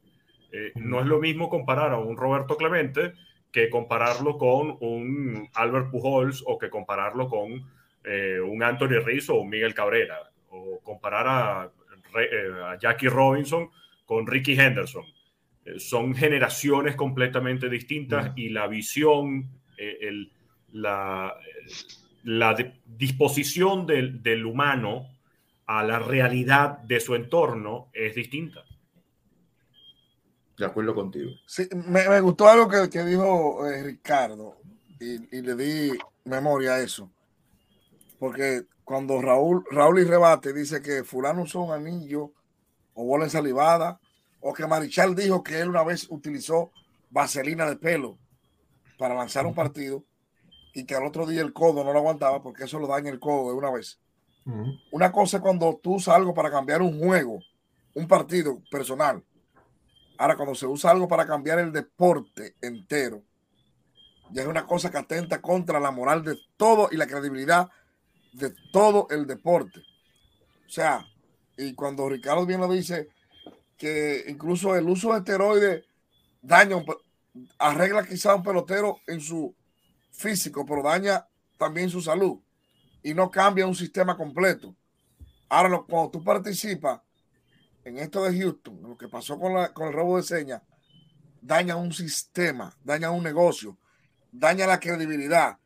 Eh, 0.51 0.71
no 0.77 0.99
es 0.99 1.05
lo 1.05 1.19
mismo 1.19 1.47
comparar 1.47 1.91
a 1.91 1.99
un 1.99 2.17
Roberto 2.17 2.57
Clemente 2.57 3.13
que 3.51 3.69
compararlo 3.69 4.39
con 4.39 4.77
un 4.79 5.47
Albert 5.53 5.91
Pujols 5.91 6.43
o 6.47 6.57
que 6.57 6.71
compararlo 6.71 7.27
con 7.27 7.69
eh, 8.03 8.39
un 8.39 8.63
Anthony 8.63 8.99
Rizzo 9.05 9.35
o 9.35 9.41
un 9.41 9.49
Miguel 9.49 9.75
Cabrera 9.75 10.31
o 10.49 10.79
comparar 10.79 11.27
a, 11.27 11.71
eh, 12.19 12.77
Jackie 12.79 13.09
Robinson 13.09 13.69
con 14.05 14.25
Ricky 14.25 14.59
Henderson. 14.59 15.05
Eh, 15.65 15.79
son 15.79 16.15
generaciones 16.15 16.95
completamente 16.95 17.69
distintas 17.69 18.33
y 18.35 18.49
la 18.49 18.67
visión, 18.67 19.49
el, 19.77 20.31
la, 20.71 21.33
la 22.23 22.55
disposición 22.85 23.85
del, 23.85 24.21
del 24.21 24.45
humano 24.45 25.07
a 25.69 25.83
la 25.83 25.99
realidad 25.99 26.79
de 26.79 26.99
su 26.99 27.13
entorno 27.13 27.89
es 27.93 28.15
distinta. 28.15 28.65
De 30.57 30.65
acuerdo 30.65 30.93
contigo. 30.93 31.31
Sí, 31.45 31.69
me, 31.73 32.19
gustó 32.19 32.49
algo 32.49 32.67
que, 32.67 32.89
que 32.89 33.05
dijo 33.05 33.65
eh, 33.67 33.83
Ricardo 33.83 34.57
y, 34.99 35.41
le 35.41 35.55
di 35.55 35.91
memoria 36.25 36.73
a 36.73 36.79
eso. 36.81 37.11
Porque 38.17 38.63
cuando 38.83 39.21
Raúl, 39.21 39.63
Raúl 39.71 39.99
y 39.99 40.03
Rebate 40.05 40.51
dice 40.51 40.81
que 40.81 41.03
fulano 41.03 41.45
son 41.45 41.71
anillo 41.71 42.33
o 42.95 43.05
bola 43.05 43.25
ensalivada, 43.25 44.01
o 44.41 44.53
que 44.53 44.67
Marichal 44.67 45.15
dijo 45.15 45.43
que 45.43 45.59
él 45.59 45.69
una 45.69 45.83
vez 45.83 46.07
utilizó 46.09 46.71
vaselina 47.09 47.65
de 47.67 47.75
pelo 47.75 48.17
para 48.97 49.15
lanzar 49.15 49.45
un 49.45 49.55
partido, 49.55 50.05
y 50.73 50.85
que 50.85 50.95
al 50.95 51.05
otro 51.05 51.25
día 51.25 51.41
el 51.41 51.53
codo 51.53 51.83
no 51.83 51.91
lo 51.91 51.99
aguantaba 51.99 52.41
porque 52.41 52.65
eso 52.65 52.79
lo 52.79 52.87
daña 52.87 53.09
el 53.09 53.19
codo 53.19 53.51
de 53.51 53.57
una 53.57 53.71
vez. 53.71 53.99
Una 54.91 55.11
cosa 55.11 55.37
es 55.37 55.43
cuando 55.43 55.79
tú 55.81 55.95
usas 55.95 56.15
algo 56.15 56.33
para 56.33 56.49
cambiar 56.49 56.81
un 56.81 56.99
juego, 56.99 57.39
un 57.93 58.07
partido 58.07 58.61
personal. 58.71 59.23
Ahora, 60.17 60.35
cuando 60.35 60.55
se 60.55 60.65
usa 60.65 60.91
algo 60.91 61.07
para 61.07 61.25
cambiar 61.25 61.59
el 61.59 61.71
deporte 61.71 62.55
entero, 62.61 63.21
ya 64.31 64.41
es 64.41 64.47
una 64.47 64.65
cosa 64.65 64.89
que 64.89 64.97
atenta 64.97 65.41
contra 65.41 65.79
la 65.79 65.91
moral 65.91 66.23
de 66.23 66.37
todo 66.57 66.89
y 66.91 66.97
la 66.97 67.07
credibilidad 67.07 67.69
de 68.33 68.53
todo 68.71 69.07
el 69.11 69.27
deporte. 69.27 69.79
O 70.67 70.69
sea, 70.69 71.05
y 71.57 71.73
cuando 71.73 72.09
Ricardo 72.09 72.45
bien 72.45 72.59
lo 72.59 72.71
dice, 72.71 73.09
que 73.79 74.25
incluso 74.29 74.75
el 74.77 74.89
uso 74.89 75.13
de 75.13 75.19
esteroides 75.19 75.85
daña, 76.41 76.77
arregla 77.59 78.05
quizá 78.05 78.35
un 78.35 78.43
pelotero 78.43 78.99
en 79.07 79.21
su 79.21 79.55
físico, 80.11 80.65
pero 80.67 80.83
daña 80.83 81.27
también 81.57 81.89
su 81.89 82.01
salud 82.01 82.39
y 83.03 83.13
no 83.15 83.31
cambia 83.31 83.67
un 83.67 83.75
sistema 83.75 84.17
completo. 84.17 84.75
Ahora, 85.49 85.83
cuando 85.89 86.11
tú 86.11 86.23
participas 86.23 87.01
en 87.85 87.97
esto 87.99 88.23
de 88.23 88.39
Houston, 88.39 88.81
lo 88.83 88.97
que 88.97 89.07
pasó 89.07 89.39
con, 89.39 89.53
la- 89.55 89.73
con 89.73 89.87
el 89.87 89.93
robo 89.93 90.17
de 90.17 90.23
señas, 90.23 90.61
daña 91.41 91.75
un 91.77 91.93
sistema, 91.93 92.75
daña 92.83 93.11
un 93.11 93.23
negocio, 93.23 93.77
daña 94.31 94.67
la 94.67 94.79
credibilidad. 94.79 95.59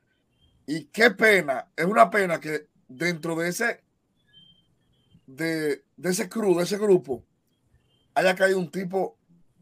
Y 0.67 0.85
qué 0.85 1.11
pena, 1.11 1.69
es 1.75 1.85
una 1.85 2.09
pena 2.11 2.39
que 2.39 2.67
dentro 2.87 3.35
de 3.35 3.49
ese, 3.49 3.83
de, 5.25 5.83
de 5.97 6.09
ese 6.09 6.29
crew, 6.29 6.55
de 6.57 6.63
ese 6.63 6.77
grupo, 6.77 7.23
haya 8.15 8.35
caído 8.35 8.59
un 8.59 8.69
tipo 8.69 9.17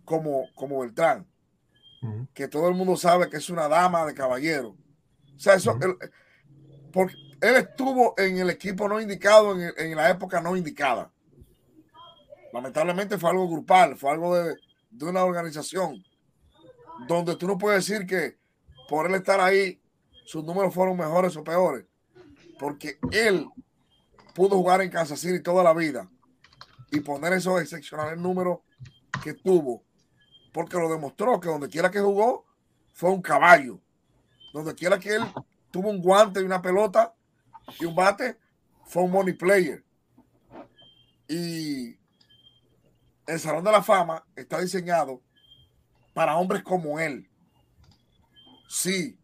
como, 0.05 0.49
como 0.55 0.79
Beltrán, 0.79 1.27
que 2.33 2.47
todo 2.47 2.67
el 2.67 2.75
mundo 2.75 2.97
sabe 2.97 3.29
que 3.29 3.37
es 3.37 3.49
una 3.49 3.67
dama 3.67 4.05
de 4.05 4.13
caballero. 4.13 4.75
O 5.35 5.39
sea, 5.39 5.55
eso, 5.55 5.77
él, 5.81 5.95
porque 6.91 7.15
él 7.39 7.55
estuvo 7.55 8.13
en 8.17 8.39
el 8.39 8.49
equipo 8.49 8.87
no 8.87 8.99
indicado 8.99 9.59
en, 9.59 9.71
en 9.77 9.95
la 9.95 10.09
época 10.09 10.41
no 10.41 10.57
indicada. 10.57 11.11
Lamentablemente 12.51 13.17
fue 13.17 13.29
algo 13.29 13.47
grupal, 13.49 13.95
fue 13.95 14.11
algo 14.11 14.35
de, 14.35 14.55
de 14.89 15.05
una 15.05 15.23
organización 15.23 16.03
donde 17.07 17.35
tú 17.35 17.47
no 17.47 17.57
puedes 17.57 17.85
decir 17.85 18.05
que 18.05 18.37
por 18.89 19.07
él 19.07 19.15
estar 19.15 19.39
ahí 19.39 19.81
sus 20.25 20.43
números 20.43 20.73
fueron 20.73 20.97
mejores 20.97 21.35
o 21.37 21.43
peores, 21.43 21.85
porque 22.59 22.99
él 23.11 23.47
pudo 24.33 24.57
jugar 24.57 24.81
en 24.81 24.89
Kansas 24.89 25.19
City 25.19 25.41
toda 25.41 25.63
la 25.63 25.73
vida 25.73 26.10
y 26.91 26.99
poner 26.99 27.33
esos 27.33 27.61
excepcionales 27.61 28.19
números 28.19 28.59
que 29.23 29.33
tuvo, 29.33 29.83
porque 30.51 30.77
lo 30.77 30.89
demostró 30.89 31.39
que 31.39 31.47
donde 31.47 31.69
quiera 31.69 31.89
que 31.89 32.01
jugó 32.01 32.45
fue 32.93 33.09
un 33.09 33.21
caballo, 33.21 33.79
donde 34.53 34.75
quiera 34.75 34.99
que 34.99 35.15
él 35.15 35.23
tuvo 35.71 35.89
un 35.89 36.01
guante 36.01 36.41
y 36.41 36.43
una 36.43 36.61
pelota 36.61 37.15
y 37.79 37.85
un 37.85 37.95
bate, 37.95 38.37
fue 38.85 39.03
un 39.03 39.11
money 39.11 39.33
player. 39.33 39.83
Y 41.27 41.97
el 43.25 43.39
Salón 43.39 43.63
de 43.63 43.71
la 43.71 43.81
Fama 43.81 44.25
está 44.35 44.59
diseñado 44.59 45.21
para 46.13 46.35
hombres 46.35 46.61
como 46.63 46.99
él. 46.99 47.29
Sí, 48.67 49.17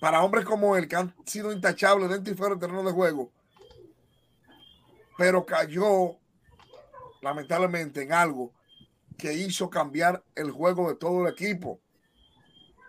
para 0.00 0.22
hombres 0.22 0.44
como 0.44 0.76
él 0.76 0.86
que 0.86 0.94
han 0.94 1.14
sido 1.24 1.52
intachables 1.52 2.08
dentro 2.08 2.32
y 2.32 2.36
fuera 2.36 2.54
del 2.54 2.60
terreno 2.60 2.84
de 2.84 2.92
juego, 2.92 3.32
pero 5.18 5.44
cayó 5.44 6.16
lamentablemente 7.26 8.02
en 8.02 8.12
algo 8.12 8.52
que 9.18 9.32
hizo 9.34 9.68
cambiar 9.68 10.22
el 10.36 10.52
juego 10.52 10.88
de 10.88 10.96
todo 10.96 11.26
el 11.26 11.32
equipo. 11.32 11.80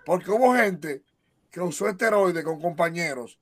Porque 0.06 0.29
hubo 0.29 0.53
gente 0.56 1.03
que 1.50 1.60
usó 1.60 1.89
esteroides 1.89 2.44
con 2.44 2.62
compañeros 2.62 3.39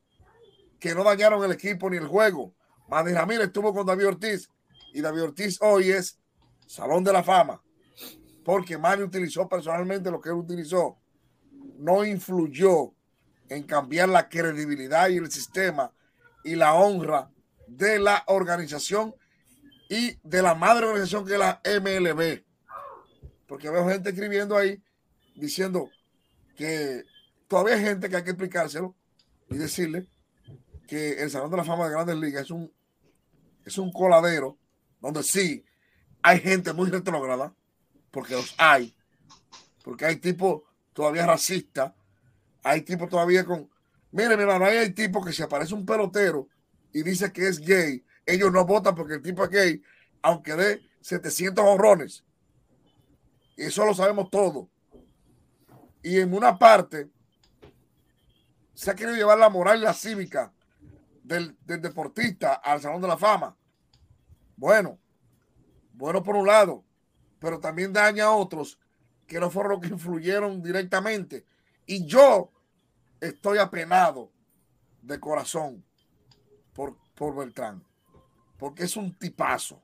que 0.80 0.96
no 0.96 1.04
dañaron 1.04 1.44
el 1.44 1.52
equipo 1.52 1.90
ni 1.90 1.98
el 1.98 2.08
juego. 2.08 2.54
Manny 2.88 3.12
Ramírez 3.12 3.48
estuvo 3.48 3.74
con 3.74 3.86
David 3.86 4.08
Ortiz 4.08 4.50
y 4.94 5.02
David 5.02 5.24
Ortiz 5.24 5.58
hoy 5.62 5.92
es 5.92 6.18
Salón 6.66 7.04
de 7.04 7.12
la 7.12 7.24
Fama. 7.24 7.62
Porque 8.46 8.78
Manny 8.78 9.04
utilizó 9.04 9.50
personalmente 9.50 10.10
lo 10.10 10.22
que 10.22 10.30
él 10.30 10.36
utilizó. 10.36 10.98
No 11.78 12.06
influyó 12.06 12.94
en 13.50 13.64
cambiar 13.64 14.08
la 14.08 14.30
credibilidad 14.30 15.10
y 15.10 15.18
el 15.18 15.30
sistema 15.30 15.92
y 16.44 16.56
la 16.56 16.74
honra 16.76 17.30
de 17.68 18.00
la 18.00 18.24
organización 18.28 19.14
y 19.90 20.18
de 20.24 20.42
la 20.42 20.56
madre 20.56 20.86
organización 20.86 21.26
que 21.26 21.34
es 21.34 21.40
la 21.40 21.62
MLB. 21.64 22.44
Porque 23.48 23.70
veo 23.70 23.88
gente 23.88 24.10
escribiendo 24.10 24.58
ahí 24.58 24.82
diciendo 25.36 25.90
que 26.56 27.04
todavía 27.48 27.76
hay 27.76 27.82
gente 27.82 28.10
que 28.10 28.16
hay 28.16 28.24
que 28.24 28.32
explicárselo 28.32 28.96
y 29.50 29.58
decirle 29.58 30.08
que 30.88 31.22
el 31.22 31.30
Salón 31.30 31.52
de 31.52 31.58
la 31.58 31.64
Fama 31.64 31.86
de 31.86 31.92
Grandes 31.92 32.18
Ligas 32.18 32.44
es 32.44 32.52
un, 32.52 32.72
es 33.66 33.78
un 33.78 33.92
coladero 33.92 34.58
donde 35.00 35.24
sí 35.24 35.64
hay 36.22 36.40
gente 36.40 36.74
muy 36.74 36.90
retrógrada, 36.90 37.54
porque 38.10 38.34
los 38.34 38.56
hay, 38.58 38.96
porque 39.84 40.06
hay 40.06 40.16
tipos 40.16 40.64
todavía 40.94 41.28
racistas, 41.28 41.94
hay 42.64 42.82
tipos 42.82 43.10
todavía 43.10 43.46
con... 43.46 43.70
Mire, 44.12 44.36
mi 44.36 44.44
hermano, 44.44 44.66
hay 44.66 44.92
tipos 44.92 45.24
que 45.26 45.34
si 45.34 45.44
aparece 45.44 45.74
un 45.74 45.86
pelotero 45.86 46.48
y 46.94 47.04
dice 47.04 47.32
que 47.32 47.48
es 47.48 47.60
gay, 47.60 48.05
ellos 48.26 48.52
no 48.52 48.66
votan 48.66 48.96
porque 48.96 49.16
el 49.16 49.22
tipo 49.22 49.44
es 49.44 49.50
gay, 49.50 49.84
aunque 50.22 50.54
dé 50.56 50.82
700 51.02 51.64
honrones. 51.64 52.24
Eso 53.56 53.86
lo 53.86 53.94
sabemos 53.94 54.30
todo. 54.30 54.70
Y 56.02 56.20
en 56.20 56.34
una 56.34 56.58
parte 56.58 57.10
se 58.74 58.92
ha 58.92 58.96
querido 58.96 59.16
llevar 59.16 59.38
la 59.38 59.50
moral 59.50 59.80
y 59.80 59.84
la 59.84 59.94
cívica 59.94 60.52
del, 61.24 61.56
del 61.66 61.82
deportista 61.82 62.54
al 62.56 62.82
Salón 62.82 63.02
de 63.02 63.08
la 63.08 63.18
Fama. 63.18 63.56
Bueno, 64.58 65.00
bueno 65.94 66.22
por 66.22 66.36
un 66.36 66.48
lado, 66.48 66.84
pero 67.40 67.60
también 67.60 67.94
daña 67.94 68.26
a 68.26 68.32
otros 68.32 68.80
que 69.28 69.40
no 69.40 69.50
fueron 69.50 69.74
los 69.74 69.82
que 69.82 69.88
influyeron 69.88 70.62
directamente. 70.62 71.46
Y 71.86 72.06
yo 72.06 72.52
estoy 73.20 73.58
apenado 73.58 74.32
de 75.02 75.20
corazón 75.20 75.84
por, 76.74 76.98
por 77.16 77.36
Beltrán, 77.36 77.84
porque 78.58 78.84
es 78.84 78.96
un 78.98 79.14
tipazo 79.14 79.82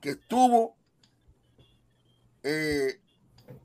que 0.00 0.10
estuvo, 0.10 0.76
eh, 2.42 3.00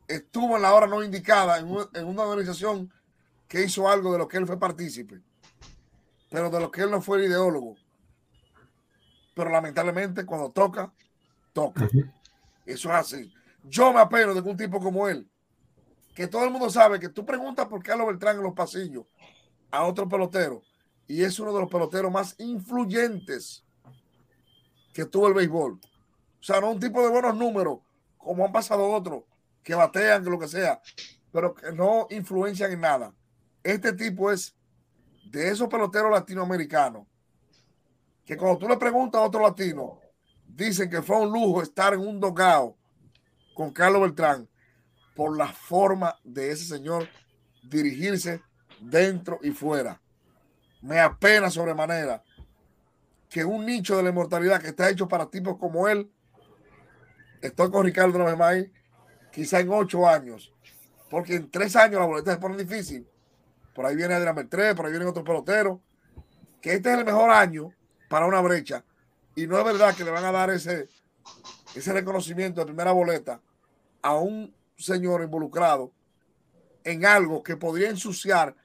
estuvo 0.07 0.55
en 0.55 0.61
la 0.61 0.73
hora 0.73 0.87
no 0.87 1.03
indicada 1.03 1.59
en, 1.59 1.67
un- 1.69 1.89
en 1.93 2.05
una 2.07 2.23
organización 2.23 2.91
que 3.47 3.63
hizo 3.63 3.89
algo 3.89 4.11
de 4.13 4.19
lo 4.19 4.27
que 4.27 4.37
él 4.37 4.47
fue 4.47 4.59
partícipe, 4.59 5.21
pero 6.29 6.49
de 6.49 6.59
lo 6.59 6.71
que 6.71 6.81
él 6.81 6.91
no 6.91 7.01
fue 7.01 7.17
el 7.17 7.25
ideólogo. 7.25 7.75
Pero 9.35 9.49
lamentablemente 9.49 10.25
cuando 10.25 10.51
toca, 10.51 10.93
toca. 11.53 11.87
Eso 12.65 12.89
es 12.89 12.95
así. 12.95 13.33
Yo 13.63 13.91
me 13.93 13.99
apeno 13.99 14.33
de 14.33 14.43
que 14.43 14.49
un 14.49 14.57
tipo 14.57 14.79
como 14.79 15.07
él, 15.07 15.29
que 16.15 16.27
todo 16.27 16.43
el 16.45 16.51
mundo 16.51 16.69
sabe 16.69 16.99
que 16.99 17.09
tú 17.09 17.25
preguntas 17.25 17.67
por 17.67 17.81
Carlos 17.83 18.07
Beltrán 18.07 18.37
en 18.37 18.43
los 18.43 18.53
pasillos 18.53 19.05
a 19.71 19.83
otro 19.83 20.07
pelotero, 20.07 20.61
y 21.09 21.23
es 21.23 21.39
uno 21.39 21.51
de 21.51 21.61
los 21.61 21.69
peloteros 21.69 22.11
más 22.11 22.35
influyentes 22.37 23.65
que 24.93 25.05
tuvo 25.05 25.27
el 25.27 25.33
béisbol. 25.33 25.73
O 25.73 26.43
sea, 26.43 26.61
no 26.61 26.69
un 26.69 26.79
tipo 26.79 27.01
de 27.01 27.09
buenos 27.09 27.35
números, 27.35 27.79
como 28.15 28.45
han 28.45 28.51
pasado 28.51 28.87
otros, 28.87 29.23
que 29.63 29.73
batean, 29.73 30.23
que 30.23 30.29
lo 30.29 30.37
que 30.37 30.47
sea, 30.47 30.79
pero 31.31 31.55
que 31.55 31.71
no 31.71 32.05
influencian 32.11 32.71
en 32.71 32.81
nada. 32.81 33.11
Este 33.63 33.91
tipo 33.91 34.31
es 34.31 34.55
de 35.31 35.49
esos 35.49 35.67
peloteros 35.67 36.11
latinoamericanos 36.11 37.07
que 38.23 38.37
cuando 38.37 38.59
tú 38.59 38.69
le 38.69 38.77
preguntas 38.77 39.19
a 39.19 39.25
otro 39.25 39.41
latino, 39.41 39.99
dicen 40.45 40.91
que 40.91 41.01
fue 41.01 41.19
un 41.19 41.33
lujo 41.33 41.63
estar 41.63 41.95
en 41.95 42.01
un 42.01 42.19
dogao 42.19 42.77
con 43.55 43.71
Carlos 43.71 44.03
Beltrán 44.03 44.47
por 45.15 45.35
la 45.35 45.47
forma 45.47 46.19
de 46.23 46.51
ese 46.51 46.65
señor 46.65 47.09
dirigirse 47.63 48.43
dentro 48.79 49.39
y 49.41 49.49
fuera. 49.49 49.99
Me 50.81 50.99
apena 50.99 51.49
sobremanera 51.49 52.23
que 53.29 53.45
un 53.45 53.65
nicho 53.65 53.95
de 53.97 54.03
la 54.03 54.09
inmortalidad 54.09 54.61
que 54.61 54.69
está 54.69 54.89
hecho 54.89 55.07
para 55.07 55.29
tipos 55.29 55.57
como 55.57 55.87
él, 55.87 56.09
estoy 57.41 57.69
con 57.69 57.85
Ricardo 57.85 58.17
una 58.17 58.35
vez 58.47 58.71
quizá 59.31 59.59
en 59.59 59.69
ocho 59.71 60.07
años, 60.07 60.53
porque 61.09 61.35
en 61.35 61.51
tres 61.51 61.75
años 61.75 61.99
la 61.99 62.05
boleta 62.05 62.31
se 62.33 62.39
pone 62.39 62.57
difícil. 62.57 63.07
Por 63.73 63.85
ahí 63.85 63.95
viene 63.95 64.15
Adrián 64.15 64.35
Beltré, 64.35 64.75
por 64.75 64.85
ahí 64.85 64.91
vienen 64.91 65.07
otros 65.07 65.25
peloteros, 65.25 65.79
que 66.61 66.73
este 66.73 66.91
es 66.91 66.97
el 66.97 67.05
mejor 67.05 67.29
año 67.29 67.71
para 68.09 68.25
una 68.25 68.41
brecha. 68.41 68.83
Y 69.35 69.47
no 69.47 69.57
es 69.57 69.63
verdad 69.63 69.95
que 69.95 70.03
le 70.03 70.11
van 70.11 70.25
a 70.25 70.31
dar 70.31 70.49
ese, 70.49 70.89
ese 71.75 71.93
reconocimiento 71.93 72.61
de 72.61 72.65
primera 72.65 72.91
boleta 72.91 73.39
a 74.01 74.15
un 74.15 74.53
señor 74.75 75.21
involucrado 75.21 75.91
en 76.83 77.05
algo 77.05 77.43
que 77.43 77.57
podría 77.57 77.89
ensuciar 77.89 78.55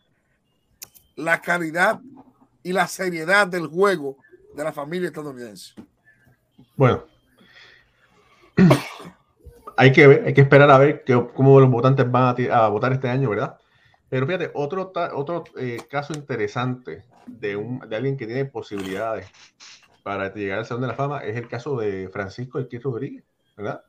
la 1.16 1.40
calidad 1.40 2.00
y 2.62 2.72
la 2.72 2.86
seriedad 2.86 3.46
del 3.46 3.66
juego 3.66 4.16
de 4.54 4.64
la 4.64 4.72
familia 4.72 5.08
estadounidense. 5.08 5.74
Bueno, 6.76 7.04
hay 9.76 9.92
que 9.92 10.04
hay 10.04 10.34
que 10.34 10.40
esperar 10.40 10.70
a 10.70 10.78
ver 10.78 11.04
que- 11.04 11.28
cómo 11.34 11.60
los 11.60 11.70
votantes 11.70 12.10
van 12.10 12.34
a 12.50 12.68
votar 12.68 12.92
este 12.92 13.08
año, 13.08 13.30
¿verdad? 13.30 13.58
Pero 14.08 14.26
fíjate, 14.26 14.50
otro, 14.54 14.92
otro 15.14 15.44
eh, 15.56 15.78
caso 15.90 16.12
interesante 16.14 17.04
de, 17.26 17.56
un, 17.56 17.80
de 17.80 17.96
alguien 17.96 18.16
que 18.16 18.26
tiene 18.26 18.44
posibilidades 18.44 19.26
para 20.02 20.32
llegar 20.32 20.58
al 20.60 20.66
Salón 20.66 20.82
de 20.82 20.88
la 20.88 20.94
Fama 20.94 21.24
es 21.24 21.36
el 21.36 21.48
caso 21.48 21.76
de 21.78 22.08
Francisco 22.12 22.58
El 22.58 22.68
Rodríguez, 22.82 23.24
¿verdad? 23.56 23.82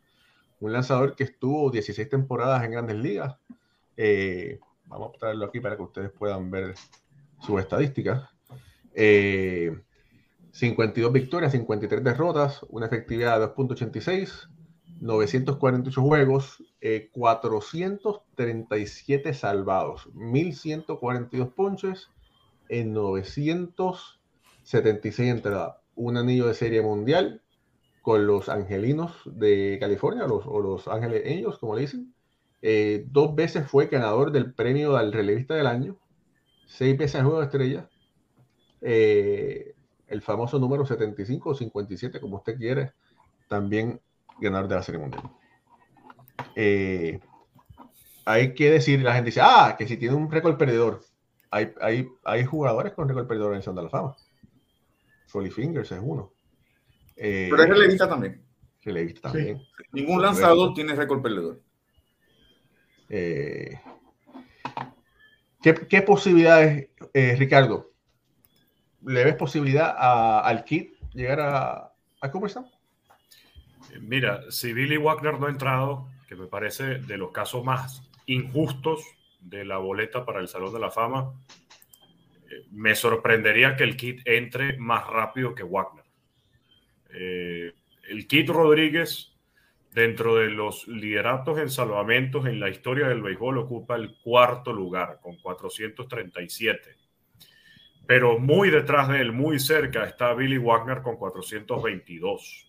Un 0.61 0.71
lanzador 0.73 1.15
que 1.15 1.25
estuvo 1.25 1.69
16 1.69 2.09
temporadas 2.09 2.63
en 2.63 2.71
grandes 2.71 2.95
ligas. 2.95 3.35
Eh, 3.97 4.59
vamos 4.85 5.11
a 5.15 5.19
traerlo 5.19 5.45
aquí 5.45 5.59
para 5.59 5.75
que 5.75 5.83
ustedes 5.83 6.11
puedan 6.11 6.49
ver 6.49 6.73
sus 7.45 7.59
estadísticas. 7.59 8.29
52 10.55 11.11
victorias, 11.11 11.51
53 11.51 12.01
derrotas, 12.01 12.65
una 12.69 12.85
efectividad 12.85 13.41
de 13.41 13.47
2.86, 13.47 14.47
948 15.01 16.01
juegos, 16.01 16.63
437 17.11 19.29
eh, 19.29 19.33
salvados, 19.33 20.07
1142 20.13 21.49
ponches 21.49 22.07
en 22.69 22.93
976 22.93 25.29
entradas. 25.29 25.75
Un 25.95 26.15
anillo 26.15 26.47
de 26.47 26.53
serie 26.53 26.81
mundial 26.81 27.41
con 28.01 28.25
los 28.25 28.47
angelinos 28.47 29.11
de 29.25 29.75
California, 29.79 30.25
los, 30.27 30.45
o 30.45 30.61
los 30.61 30.87
ángeles 30.87 31.23
ellos, 31.25 31.59
como 31.59 31.75
le 31.75 31.81
dicen. 31.81 32.13
Eh, 32.61 33.05
dos 33.09 33.35
veces 33.35 33.69
fue 33.69 33.87
ganador 33.87 34.31
del 34.31 34.53
premio 34.53 34.95
al 34.95 35.11
relevista 35.11 35.55
del 35.55 35.67
año, 35.67 35.97
seis 36.65 36.97
veces 36.97 37.21
juego 37.21 37.39
de 37.39 37.45
estrella. 37.45 37.89
Eh, 38.81 39.75
el 40.07 40.21
famoso 40.21 40.59
número 40.59 40.85
75 40.85 41.49
o 41.49 41.55
57, 41.55 42.19
como 42.19 42.37
usted 42.37 42.57
quiere, 42.57 42.93
también 43.47 43.99
ganador 44.39 44.67
de 44.67 44.75
la 44.75 44.83
Serie 44.83 45.01
Mundial. 45.01 45.23
Eh, 46.55 47.19
hay 48.25 48.53
que 48.53 48.71
decir, 48.71 49.01
la 49.01 49.13
gente 49.13 49.27
dice, 49.27 49.41
ah, 49.43 49.75
que 49.77 49.87
si 49.87 49.97
tiene 49.97 50.15
un 50.15 50.31
récord 50.31 50.57
perdedor, 50.57 51.01
hay, 51.51 51.71
hay, 51.81 52.07
hay 52.23 52.45
jugadores 52.45 52.93
con 52.93 53.07
récord 53.07 53.27
perdedor 53.27 53.51
en 53.51 53.57
el 53.57 53.63
Salón 53.63 53.77
de 53.77 53.83
la 53.83 53.89
Fama. 53.89 54.15
Folly 55.27 55.51
Fingers 55.51 55.91
es 55.91 55.99
uno. 56.01 56.33
Eh, 57.15 57.47
Pero 57.49 57.63
es 57.63 57.69
relevista 57.69 58.09
también. 58.09 58.41
Relevista 58.83 59.31
también. 59.31 59.61
Ningún 59.91 60.21
lanzador 60.21 60.73
tiene 60.73 60.95
récord 60.95 61.21
perdedor. 61.21 61.61
Eh, 63.09 63.79
¿qué, 65.73 66.01
posibilidades, 66.01 66.89
Ricardo? 67.13 67.91
¿Le 69.05 69.23
ves 69.23 69.35
posibilidad 69.35 69.95
al 70.43 70.63
Kit 70.63 70.93
llegar 71.13 71.39
a, 71.39 71.93
a 72.21 72.31
Cooperstown? 72.31 72.65
Mira, 74.01 74.43
si 74.49 74.73
Billy 74.73 74.97
Wagner 74.97 75.39
no 75.39 75.47
ha 75.47 75.49
entrado, 75.49 76.09
que 76.27 76.35
me 76.35 76.47
parece 76.47 76.99
de 76.99 77.17
los 77.17 77.31
casos 77.31 77.63
más 77.63 78.03
injustos 78.25 79.03
de 79.39 79.63
la 79.65 79.77
boleta 79.77 80.25
para 80.25 80.39
el 80.39 80.47
Salón 80.47 80.73
de 80.73 80.79
la 80.79 80.91
Fama, 80.91 81.33
eh, 82.49 82.65
me 82.71 82.95
sorprendería 82.95 83.75
que 83.75 83.83
el 83.83 83.95
Kit 83.95 84.21
entre 84.25 84.77
más 84.77 85.07
rápido 85.07 85.53
que 85.53 85.63
Wagner. 85.63 86.05
Eh, 87.11 87.73
el 88.09 88.27
Kit 88.27 88.49
Rodríguez, 88.49 89.34
dentro 89.95 90.35
de 90.35 90.49
los 90.49 90.89
lideratos 90.89 91.57
en 91.57 91.69
salvamentos 91.69 92.45
en 92.47 92.59
la 92.59 92.69
historia 92.69 93.07
del 93.07 93.21
béisbol, 93.21 93.59
ocupa 93.59 93.95
el 93.95 94.17
cuarto 94.21 94.73
lugar 94.73 95.19
con 95.21 95.37
437. 95.37 96.97
Pero 98.05 98.37
muy 98.37 98.69
detrás 98.69 99.07
de 99.07 99.21
él, 99.21 99.31
muy 99.31 99.57
cerca, 99.57 100.03
está 100.03 100.33
Billy 100.33 100.57
Wagner 100.57 101.01
con 101.01 101.15
422. 101.15 102.67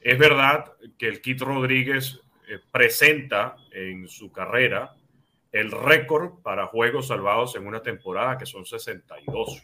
Es 0.00 0.18
verdad 0.18 0.74
que 0.98 1.08
el 1.08 1.22
Kit 1.22 1.40
Rodríguez 1.40 2.20
eh, 2.46 2.58
presenta 2.70 3.56
en 3.72 4.06
su 4.06 4.30
carrera 4.30 4.94
el 5.50 5.70
récord 5.70 6.42
para 6.42 6.66
juegos 6.66 7.08
salvados 7.08 7.56
en 7.56 7.66
una 7.66 7.80
temporada, 7.80 8.36
que 8.36 8.44
son 8.44 8.66
62. 8.66 9.62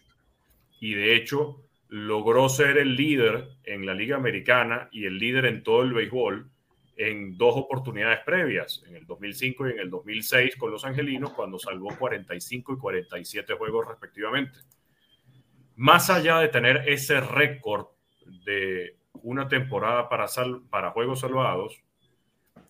Y 0.81 0.95
de 0.95 1.15
hecho, 1.15 1.63
logró 1.89 2.49
ser 2.49 2.79
el 2.79 2.97
líder 2.97 3.49
en 3.65 3.85
la 3.85 3.93
Liga 3.93 4.17
Americana 4.17 4.89
y 4.91 5.05
el 5.05 5.19
líder 5.19 5.45
en 5.45 5.63
todo 5.63 5.83
el 5.83 5.93
béisbol 5.93 6.51
en 7.01 7.39
dos 7.39 7.57
oportunidades 7.57 8.21
previas, 8.27 8.85
en 8.87 8.95
el 8.95 9.07
2005 9.07 9.69
y 9.69 9.73
en 9.73 9.79
el 9.79 9.89
2006 9.89 10.57
con 10.57 10.71
los 10.71 10.85
Angelinos, 10.85 11.33
cuando 11.33 11.59
salvó 11.59 11.89
45 11.99 12.75
y 12.75 12.77
47 12.77 13.55
juegos 13.55 13.89
respectivamente. 13.89 14.59
Más 15.77 16.11
allá 16.11 16.41
de 16.41 16.49
tener 16.49 16.87
ese 16.87 17.23
récord 17.23 17.87
de 18.45 18.99
una 19.23 19.49
temporada 19.49 20.11
para, 20.11 20.27
para 20.69 20.91
juegos 20.91 21.21
salvados, 21.21 21.83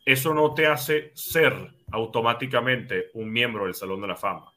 eso 0.07 0.33
no 0.33 0.55
te 0.55 0.69
hace 0.69 1.11
ser 1.14 1.53
automáticamente 1.90 3.11
un 3.14 3.33
miembro 3.33 3.64
del 3.64 3.75
Salón 3.75 4.01
de 4.01 4.07
la 4.07 4.16
Fama. 4.16 4.53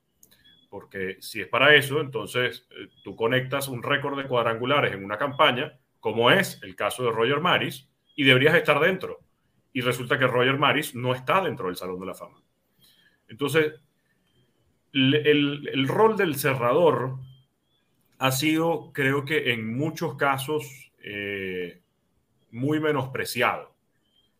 Porque 0.69 1.17
si 1.19 1.41
es 1.41 1.47
para 1.47 1.73
eso, 1.73 1.99
entonces 1.99 2.67
eh, 2.69 2.89
tú 3.03 3.15
conectas 3.15 3.69
un 3.69 3.81
récord 3.81 4.19
de 4.21 4.27
cuadrangulares 4.27 4.93
en 4.93 5.03
una 5.03 5.17
campaña, 5.17 5.79
como 5.99 6.29
es 6.29 6.61
el 6.61 6.75
caso 6.75 7.03
de 7.03 7.11
Roger 7.11 7.39
Maris, 7.39 7.89
y 8.15 8.23
deberías 8.23 8.53
estar 8.53 8.79
dentro. 8.79 9.23
Y 9.73 9.81
resulta 9.81 10.17
que 10.17 10.27
Roger 10.27 10.57
Maris 10.57 10.95
no 10.95 11.13
está 11.13 11.41
dentro 11.41 11.67
del 11.67 11.75
Salón 11.75 11.99
de 11.99 12.05
la 12.05 12.13
Fama. 12.13 12.41
Entonces, 13.27 13.73
el, 14.93 15.67
el 15.67 15.87
rol 15.87 16.15
del 16.15 16.35
cerrador 16.35 17.17
ha 18.19 18.31
sido, 18.31 18.91
creo 18.93 19.25
que 19.25 19.51
en 19.51 19.75
muchos 19.75 20.15
casos, 20.15 20.91
eh, 21.03 21.81
muy 22.51 22.79
menospreciado. 22.79 23.75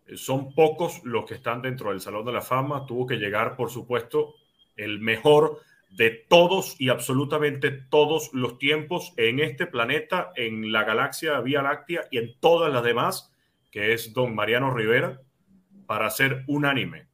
Eh, 0.08 0.16
son 0.16 0.54
pocos 0.56 1.04
los 1.04 1.26
que 1.26 1.34
están 1.34 1.62
dentro 1.62 1.90
del 1.90 2.00
Salón 2.00 2.26
de 2.26 2.32
la 2.32 2.42
Fama. 2.42 2.86
Tuvo 2.86 3.06
que 3.06 3.18
llegar, 3.18 3.58
por 3.58 3.70
supuesto, 3.70 4.36
el 4.78 5.00
mejor 5.00 5.60
de 5.90 6.10
todos 6.12 6.80
y 6.80 6.90
absolutamente 6.90 7.72
todos 7.72 8.34
los 8.34 8.58
tiempos 8.58 9.14
en 9.18 9.40
este 9.40 9.68
planeta, 9.68 10.32
en 10.36 10.72
la 10.72 10.84
galaxia 10.84 11.40
Vía 11.42 11.62
Láctea 11.62 12.06
y 12.10 12.18
en 12.18 12.40
todas 12.40 12.72
las 12.74 12.84
demás, 12.84 13.33
que 13.74 13.92
es 13.92 14.14
don 14.14 14.36
Mariano 14.36 14.72
Rivera, 14.72 15.20
para 15.88 16.12
ser 16.12 16.44
unánime. 16.46 17.08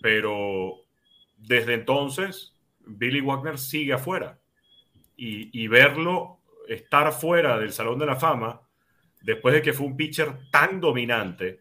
Pero 0.00 0.84
desde 1.36 1.74
entonces, 1.74 2.56
Billy 2.86 3.20
Wagner 3.20 3.58
sigue 3.58 3.94
afuera. 3.94 4.38
Y, 5.16 5.50
y 5.60 5.66
verlo 5.66 6.38
estar 6.68 7.12
fuera 7.12 7.58
del 7.58 7.72
Salón 7.72 7.98
de 7.98 8.06
la 8.06 8.14
Fama 8.14 8.60
después 9.22 9.56
de 9.56 9.62
que 9.62 9.72
fue 9.72 9.88
un 9.88 9.96
pitcher 9.96 10.50
tan 10.52 10.80
dominante, 10.80 11.58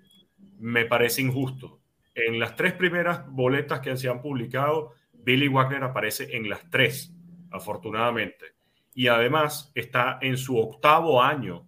me 0.60 0.86
parece 0.86 1.24
injusto. 1.24 1.82
En 2.14 2.40
las 2.40 2.56
tres 2.56 2.74
primeras 2.74 3.28
boletas 3.32 3.80
que 3.80 3.98
se 3.98 4.08
han 4.08 4.22
publicado, 4.22 4.94
Billy 5.14 5.48
Wagner 5.48 5.84
aparece 5.84 6.38
en 6.38 6.48
las 6.48 6.70
tres, 6.70 7.12
afortunadamente. 7.50 8.54
Y 8.94 9.08
además 9.08 9.72
está 9.74 10.20
en 10.22 10.38
su 10.38 10.60
octavo 10.60 11.24
año 11.24 11.66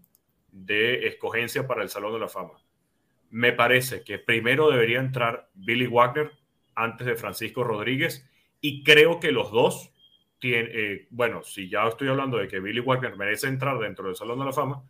de 0.52 1.08
escogencia 1.08 1.65
para 1.65 1.82
el 1.82 1.89
Salón 1.89 2.13
de 2.13 2.19
la 2.19 2.28
Fama. 2.28 2.64
Me 3.36 3.52
parece 3.52 4.02
que 4.02 4.17
primero 4.17 4.71
debería 4.71 5.02
entrar 5.02 5.50
Billy 5.56 5.88
Wagner 5.88 6.32
antes 6.74 7.06
de 7.06 7.17
Francisco 7.17 7.65
Rodríguez 7.65 8.26
y 8.62 8.82
creo 8.82 9.19
que 9.19 9.34
los 9.34 9.52
dos 9.52 9.91
tienen, 10.39 10.69
eh, 10.71 11.08
bueno, 11.10 11.43
si 11.43 11.67
ya 11.67 11.86
estoy 11.86 12.08
hablando 12.08 12.38
de 12.38 12.48
que 12.48 12.62
Billy 12.62 12.80
Wagner 12.80 13.17
merece 13.17 13.48
entrar 13.48 13.78
dentro 13.78 14.06
del 14.06 14.15
Salón 14.15 14.39
de 14.39 14.45
la 14.45 14.54
Fama, 14.54 14.84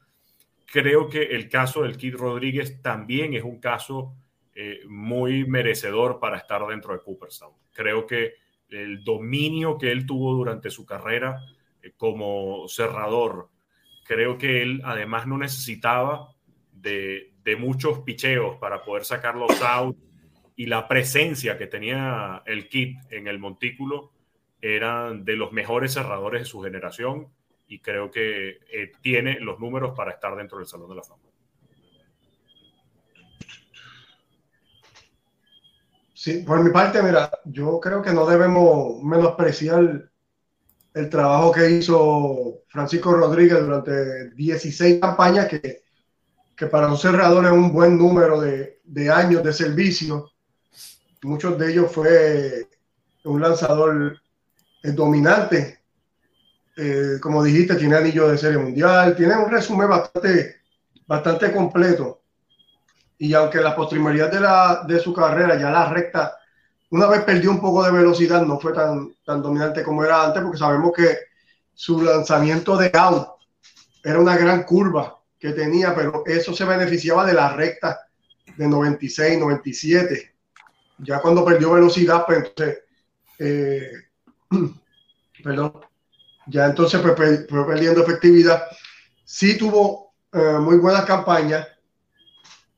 creo 0.64 1.10
que 1.10 1.24
el 1.24 1.50
caso 1.50 1.82
del 1.82 1.98
Kid 1.98 2.18
Rodríguez 2.18 2.84
también 2.84 3.34
es 3.34 3.44
un 3.44 3.60
caso 3.60 4.14
eh, 4.54 4.82
muy 4.88 5.48
merecedor 5.48 6.20
para 6.20 6.38
estar 6.38 6.68
dentro 6.68 6.94
de 6.94 7.00
Cooperstown. 7.00 7.56
Creo 7.74 8.06
que 8.06 8.36
el 8.70 9.04
dominio 9.04 9.80
que 9.80 9.92
él 9.92 10.06
tuvo 10.06 10.36
durante 10.36 10.70
su 10.70 10.86
carrera 10.86 11.44
eh, 11.82 11.94
como 11.98 12.68
cerrador, 12.68 13.50
creo 14.04 14.38
que 14.38 14.62
él 14.62 14.82
además 14.86 15.26
no 15.26 15.40
necesitaba 15.40 16.36
de, 16.72 17.35
muchos 17.56 18.00
picheos 18.00 18.58
para 18.58 18.84
poder 18.84 19.06
sacar 19.06 19.36
los 19.36 19.62
out 19.62 19.96
y 20.56 20.66
la 20.66 20.88
presencia 20.88 21.58
que 21.58 21.68
tenía 21.68 22.42
el 22.46 22.68
Kid 22.70 22.98
en 23.12 23.28
el 23.28 23.38
montículo 23.38 24.12
eran 24.62 25.26
de 25.26 25.36
los 25.36 25.52
mejores 25.52 25.94
cerradores 25.94 26.42
de 26.42 26.46
su 26.46 26.62
generación 26.62 27.28
y 27.68 27.80
creo 27.80 28.10
que 28.10 28.60
eh, 28.72 28.92
tiene 29.02 29.40
los 29.40 29.60
números 29.60 29.94
para 29.96 30.12
estar 30.12 30.36
dentro 30.36 30.58
del 30.58 30.68
Salón 30.68 30.90
de 30.90 30.96
la 30.96 31.04
Fama. 31.04 31.22
Sí, 36.14 36.40
por 36.40 36.64
mi 36.64 36.72
parte, 36.72 37.04
mira, 37.04 37.30
yo 37.44 37.80
creo 37.80 38.02
que 38.02 38.12
no 38.12 38.26
debemos 38.26 39.04
menospreciar 39.04 40.10
el 40.96 41.10
trabajo 41.10 41.52
que 41.52 41.70
hizo 41.70 42.64
Francisco 42.68 43.14
Rodríguez 43.14 43.60
durante 43.60 44.32
16 44.32 45.00
campañas, 45.00 45.48
que, 45.48 45.85
que 46.56 46.68
para 46.68 46.88
un 46.88 46.98
cerrador 46.98 47.46
es 47.46 47.52
un 47.52 47.72
buen 47.74 47.98
número 47.98 48.40
de, 48.40 48.80
de 48.84 49.10
años 49.10 49.44
de 49.44 49.54
servicio. 49.54 50.32
Muchos 51.24 51.58
de 51.58 51.72
ellos 51.72 51.92
fue 51.92 52.68
un 53.24 53.42
lanzador 53.42 54.20
dominante 54.84 55.80
eh, 56.78 57.20
como 57.22 57.42
dijiste, 57.42 57.76
tiene 57.76 57.96
anillo 57.96 58.28
de 58.28 58.38
serie 58.38 58.58
mundial, 58.58 59.16
tiene 59.16 59.38
un 59.38 59.50
resumen 59.50 59.88
bastante, 59.88 60.58
bastante 61.08 61.52
completo. 61.54 62.22
Y 63.18 63.34
aunque 63.34 63.62
la 63.62 63.76
posterioridad 63.76 64.30
de, 64.30 64.42
la, 64.42 64.84
de 64.86 65.00
su 65.00 65.14
carrera, 65.14 65.58
ya 65.58 65.72
la 65.72 65.90
recta 65.90 66.38
una 66.90 67.08
vez 67.08 67.24
perdió 67.24 67.52
un 67.52 67.62
poco 67.62 67.84
de 67.84 67.92
velocidad, 67.92 68.42
no 68.44 68.60
fue 68.60 68.74
tan, 68.74 69.16
tan 69.26 69.42
dominante 69.42 69.84
como 69.84 70.04
era 70.04 70.26
antes, 70.26 70.42
porque 70.42 70.58
sabemos 70.58 70.92
que 70.96 71.18
su 71.74 72.02
lanzamiento 72.02 72.78
de 72.78 72.92
out 72.94 73.28
era 74.04 74.20
una 74.20 74.38
gran 74.38 74.64
curva 74.64 75.18
que 75.46 75.54
tenía, 75.54 75.94
pero 75.94 76.24
eso 76.26 76.54
se 76.54 76.66
beneficiaba 76.66 77.26
de 77.26 77.34
la 77.34 77.54
recta 77.54 78.08
de 78.58 78.68
96, 78.68 79.40
97. 79.40 80.36
Ya 81.00 81.20
cuando 81.20 81.46
perdió 81.46 81.74
velocidad, 81.74 82.26
pues 82.26 82.46
entonces, 82.46 82.80
eh, 83.40 83.92
perdón, 85.44 85.74
ya 86.48 86.66
entonces 86.66 87.00
fue, 87.00 87.16
perdiendo 87.16 88.02
efectividad. 88.02 88.64
Sí 89.24 89.58
tuvo 89.58 90.14
eh, 90.32 90.58
muy 90.60 90.78
buenas 90.78 91.06
campañas 91.06 91.68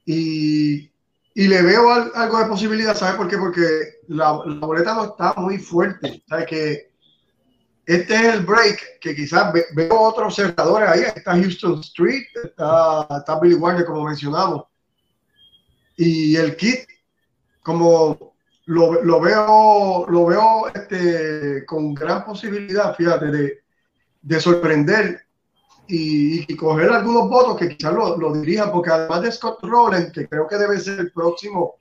y, 0.05 0.91
y, 1.33 1.47
le 1.47 1.61
veo 1.61 1.91
algo 2.15 2.39
de 2.39 2.45
posibilidad, 2.45 2.95
¿sabes 2.95 3.15
por 3.15 3.27
qué? 3.27 3.37
Porque 3.37 3.99
la, 4.07 4.41
la 4.45 4.65
boleta 4.65 4.93
no 4.93 5.05
está 5.05 5.33
muy 5.37 5.57
fuerte, 5.57 6.23
¿sabes? 6.27 6.45
Este 7.87 8.15
es 8.15 8.33
el 8.33 8.41
break 8.41 8.99
que 8.99 9.15
quizás 9.15 9.53
veo 9.71 9.97
otros 9.97 10.35
cerradores 10.35 10.89
ahí. 10.89 11.01
Está 11.03 11.31
Houston 11.31 11.79
Street, 11.79 12.25
está, 12.43 13.07
está 13.09 13.39
Billy 13.39 13.55
Wagner, 13.55 13.85
como 13.85 14.03
mencionamos. 14.03 14.65
Y 15.95 16.35
el 16.35 16.57
kit, 16.57 16.81
como 17.63 18.33
lo, 18.65 19.01
lo 19.05 19.21
veo, 19.21 20.05
lo 20.09 20.25
veo 20.25 20.67
este, 20.67 21.65
con 21.65 21.93
gran 21.93 22.25
posibilidad, 22.25 22.93
fíjate, 22.93 23.27
de, 23.27 23.59
de 24.21 24.39
sorprender 24.41 25.21
y, 25.87 26.51
y, 26.51 26.57
coger 26.57 26.91
algunos 26.91 27.29
votos 27.29 27.57
que 27.57 27.69
quizás 27.69 27.93
lo, 27.93 28.17
lo 28.17 28.33
dirijan, 28.33 28.69
porque 28.69 28.91
además 28.91 29.21
de 29.21 29.31
Scott 29.31 29.59
Rowland, 29.63 30.11
que 30.11 30.27
creo 30.27 30.45
que 30.45 30.57
debe 30.57 30.77
ser 30.81 30.99
el 30.99 31.13
próximo 31.13 31.75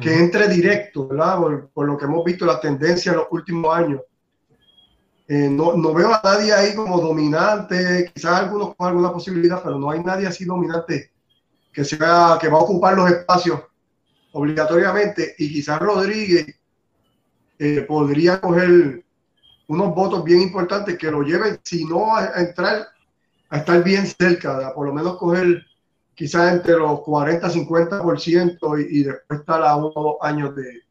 que 0.00 0.14
entre 0.14 0.48
directo, 0.48 1.06
¿verdad? 1.06 1.36
Por, 1.36 1.68
por 1.68 1.86
lo 1.86 1.98
que 1.98 2.06
hemos 2.06 2.24
visto 2.24 2.46
la 2.46 2.58
tendencia 2.58 3.12
en 3.12 3.18
los 3.18 3.26
últimos 3.30 3.76
años 3.76 4.00
eh, 5.26 5.48
no, 5.48 5.74
no, 5.76 5.94
veo 5.94 6.12
a 6.12 6.20
nadie 6.22 6.52
ahí 6.52 6.74
como 6.74 7.00
dominante, 7.00 8.10
quizás 8.14 8.40
algunos 8.40 8.74
con 8.74 8.88
alguna 8.88 9.12
posibilidad, 9.12 9.62
pero 9.62 9.78
no 9.78 9.90
hay 9.90 10.00
nadie 10.00 10.26
así 10.26 10.44
dominante 10.44 11.12
que 11.72 11.84
sea 11.84 12.38
que 12.40 12.48
va 12.48 12.58
a 12.58 12.62
ocupar 12.62 12.94
los 12.94 13.10
espacios 13.10 13.60
obligatoriamente 14.32 15.34
y 15.38 15.52
quizás 15.52 15.80
Rodríguez 15.80 16.54
eh, 17.58 17.80
podría 17.82 18.40
coger 18.40 19.04
unos 19.66 19.94
votos 19.94 20.22
bien 20.24 20.42
importantes 20.42 20.96
que 20.98 21.10
lo 21.10 21.22
lleven, 21.22 21.58
si 21.62 21.84
no 21.84 22.14
a, 22.16 22.32
entrar, 22.36 22.88
a 23.48 23.58
estar 23.58 23.82
bien 23.82 24.06
cerca, 24.06 24.72
por 24.74 24.86
lo 24.86 24.94
menos 24.94 25.16
coger 25.16 25.64
quizás 26.14 26.52
entre 26.52 26.74
los 26.74 27.00
40-50% 27.00 28.78
y, 28.80 29.00
y 29.00 29.04
después 29.04 29.40
estar 29.40 29.62
a 29.62 29.74
unos 29.76 29.94
años 30.20 30.54
de, 30.54 30.82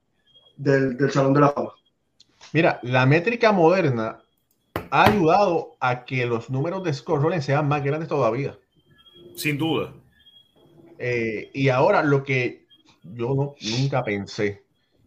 del, 0.58 0.98
del 0.98 1.12
Salón 1.12 1.34
de 1.34 1.42
la 1.42 1.50
Fama. 1.50 1.72
Mira, 2.54 2.80
la 2.84 3.08
métrica 3.08 3.52
moderna 3.52 4.22
ha 4.92 5.06
ayudado 5.06 5.76
a 5.80 6.06
que 6.06 6.24
los 6.28 6.52
números 6.52 6.84
de 6.84 6.94
Scott 6.94 7.20
Rowland 7.20 7.42
sean 7.42 7.68
más 7.68 7.84
grandes 7.84 8.08
todavía. 8.08 8.56
Sin 9.36 9.58
duda. 9.58 9.92
Eh, 11.00 11.50
y 11.52 11.70
ahora 11.70 12.04
lo 12.04 12.24
que 12.24 12.68
yo 13.02 13.34
no, 13.34 13.56
nunca 13.60 14.04
pensé 14.04 14.64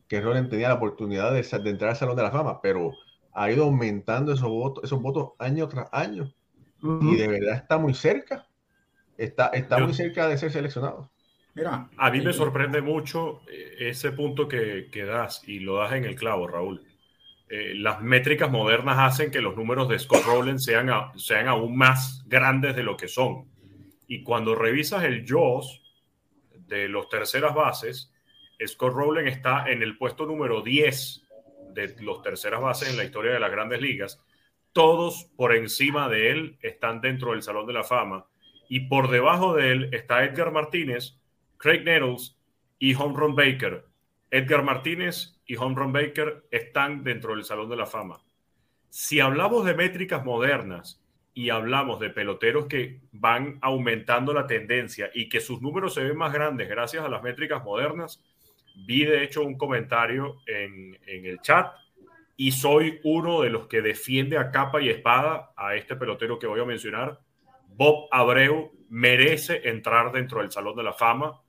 que 0.09 0.21
Rowland 0.21 0.51
tenía 0.51 0.69
la 0.69 0.75
oportunidad 0.75 1.33
de, 1.33 1.43
de, 1.43 1.71
entrar 1.71 1.91
al 1.91 1.97
Salón 1.97 2.17
de 2.17 2.25
la 2.25 2.33
Fama, 2.33 2.61
pero 2.61 2.93
ha 3.33 3.49
ido 3.49 3.63
aumentando 3.63 4.33
esos 4.33 4.49
votos, 4.49 4.83
esos 4.83 5.01
votos 5.01 5.31
año 5.39 5.69
tras 5.69 5.89
año. 5.93 6.33
Uh 6.83 6.89
-huh. 6.89 7.13
Y 7.13 7.17
de 7.17 7.29
verdad 7.29 7.55
está 7.55 7.79
muy 7.79 7.95
cerca. 7.95 8.45
Está, 9.17 9.47
está 9.49 9.79
yo, 9.79 9.85
muy 9.85 9.95
cerca 9.95 10.27
de 10.27 10.37
ser 10.37 10.51
seleccionado. 10.51 11.11
Mira, 11.55 11.89
a 11.97 12.11
mí 12.11 12.21
me 12.21 12.33
sorprende 12.33 12.83
mucho 12.83 13.41
eh, 13.49 13.89
ese 13.89 14.11
punto 14.11 14.49
que, 14.49 14.89
que 14.91 15.05
das 15.05 15.49
y 15.49 15.61
lo 15.61 15.77
das 15.77 15.93
en 15.93 16.05
el 16.05 16.17
clavo, 16.17 16.49
Raúl 16.49 16.85
eh, 17.49 17.75
las 17.77 18.03
métricas 18.03 18.51
modernas 18.51 18.99
hacen 18.99 19.31
que 19.31 19.41
los 19.41 19.57
números 19.57 19.89
de 19.89 19.99
Scott 19.99 20.25
Rowland 20.25 20.59
sean, 20.59 20.91
sean 21.17 21.47
aún 21.47 21.77
más 21.77 22.25
grandes 22.27 22.75
de 22.75 22.83
lo 22.83 22.97
que 22.97 23.09
son. 23.09 23.47
Y 24.09 24.23
cuando 24.23 24.55
revisas 24.55 25.05
el 25.05 25.25
JAWS 25.25 25.83
de 26.67 26.89
los 26.89 27.09
terceras 27.09 27.55
bases, 27.55 28.13
Scott 28.65 28.95
Rowland 28.95 29.29
está 29.29 29.71
en 29.71 29.83
el 29.83 29.97
puesto 29.97 30.27
número 30.27 30.63
10 30.63 31.23
de 31.73 31.95
los 32.01 32.23
terceras 32.23 32.61
bases 32.61 32.91
en 32.91 32.97
la 32.97 33.05
historia 33.05 33.33
de 33.33 33.41
las 33.41 33.51
grandes 33.51 33.81
ligas. 33.81 34.21
Todos 34.73 35.31
por 35.37 35.55
encima 35.55 36.09
de 36.09 36.31
él 36.31 36.59
están 36.61 37.01
dentro 37.01 37.33
del 37.33 37.43
Salón 37.43 37.67
de 37.67 37.75
la 37.75 37.85
Fama. 37.85 38.27
Y 38.69 38.89
por 38.89 39.11
debajo 39.11 39.55
de 39.55 39.71
él 39.71 39.89
está 39.93 40.25
Edgar 40.25 40.51
Martínez, 40.51 41.17
Craig 41.59 41.85
Nettles 41.85 42.37
y 42.79 42.95
Home 42.95 43.15
Run 43.17 43.37
Baker. 43.37 43.85
Edgar 44.31 44.63
Martínez 44.63 45.41
y 45.47 45.57
Home 45.57 45.77
Run 45.77 45.93
Baker 45.93 46.45
están 46.51 47.05
dentro 47.05 47.35
del 47.35 47.45
Salón 47.45 47.71
de 47.71 47.77
la 47.77 47.87
Fama. 47.87 48.21
Si 48.91 49.21
hablamos 49.21 49.65
de 49.65 49.75
métricas 49.75 50.25
modernas 50.25 51.03
y 51.35 51.51
hablamos 51.51 52.01
de 52.01 52.11
peloteros 52.11 52.67
que 52.67 53.01
van 53.13 53.59
aumentando 53.61 54.33
la 54.33 54.47
tendencia 54.47 55.11
y 55.15 55.29
que 55.29 55.41
sus 55.41 55.61
números 55.61 55.95
se 55.95 56.03
ven 56.03 56.17
más 56.17 56.33
grandes 56.33 56.69
gracias 56.69 57.05
a 57.05 57.09
las 57.09 57.23
métricas 57.23 57.63
modernas, 57.63 58.25
vi 58.87 59.05
de 59.05 59.23
hecho 59.23 59.43
un 59.43 59.57
comentario 59.57 60.41
en, 60.47 60.99
en 61.07 61.27
el 61.27 61.41
chat 61.41 61.73
y 62.37 62.53
soy 62.53 63.01
uno 63.05 63.43
de 63.43 63.51
los 63.51 63.67
que 63.67 63.83
defiende 63.83 64.39
a 64.39 64.51
capa 64.51 64.81
y 64.81 64.89
espada 64.89 65.53
a 65.57 65.75
este 65.75 65.97
pelotero 65.97 66.39
que 66.39 66.47
voy 66.47 66.61
a 66.61 66.65
mencionar. 66.65 67.21
Bob 67.69 68.09
Abreu 68.11 68.73
merece 68.89 69.69
entrar 69.69 70.13
dentro 70.13 70.41
del 70.41 70.51
Salón 70.51 70.77
de 70.77 70.83
la 70.83 70.93
Fama. 70.93 71.41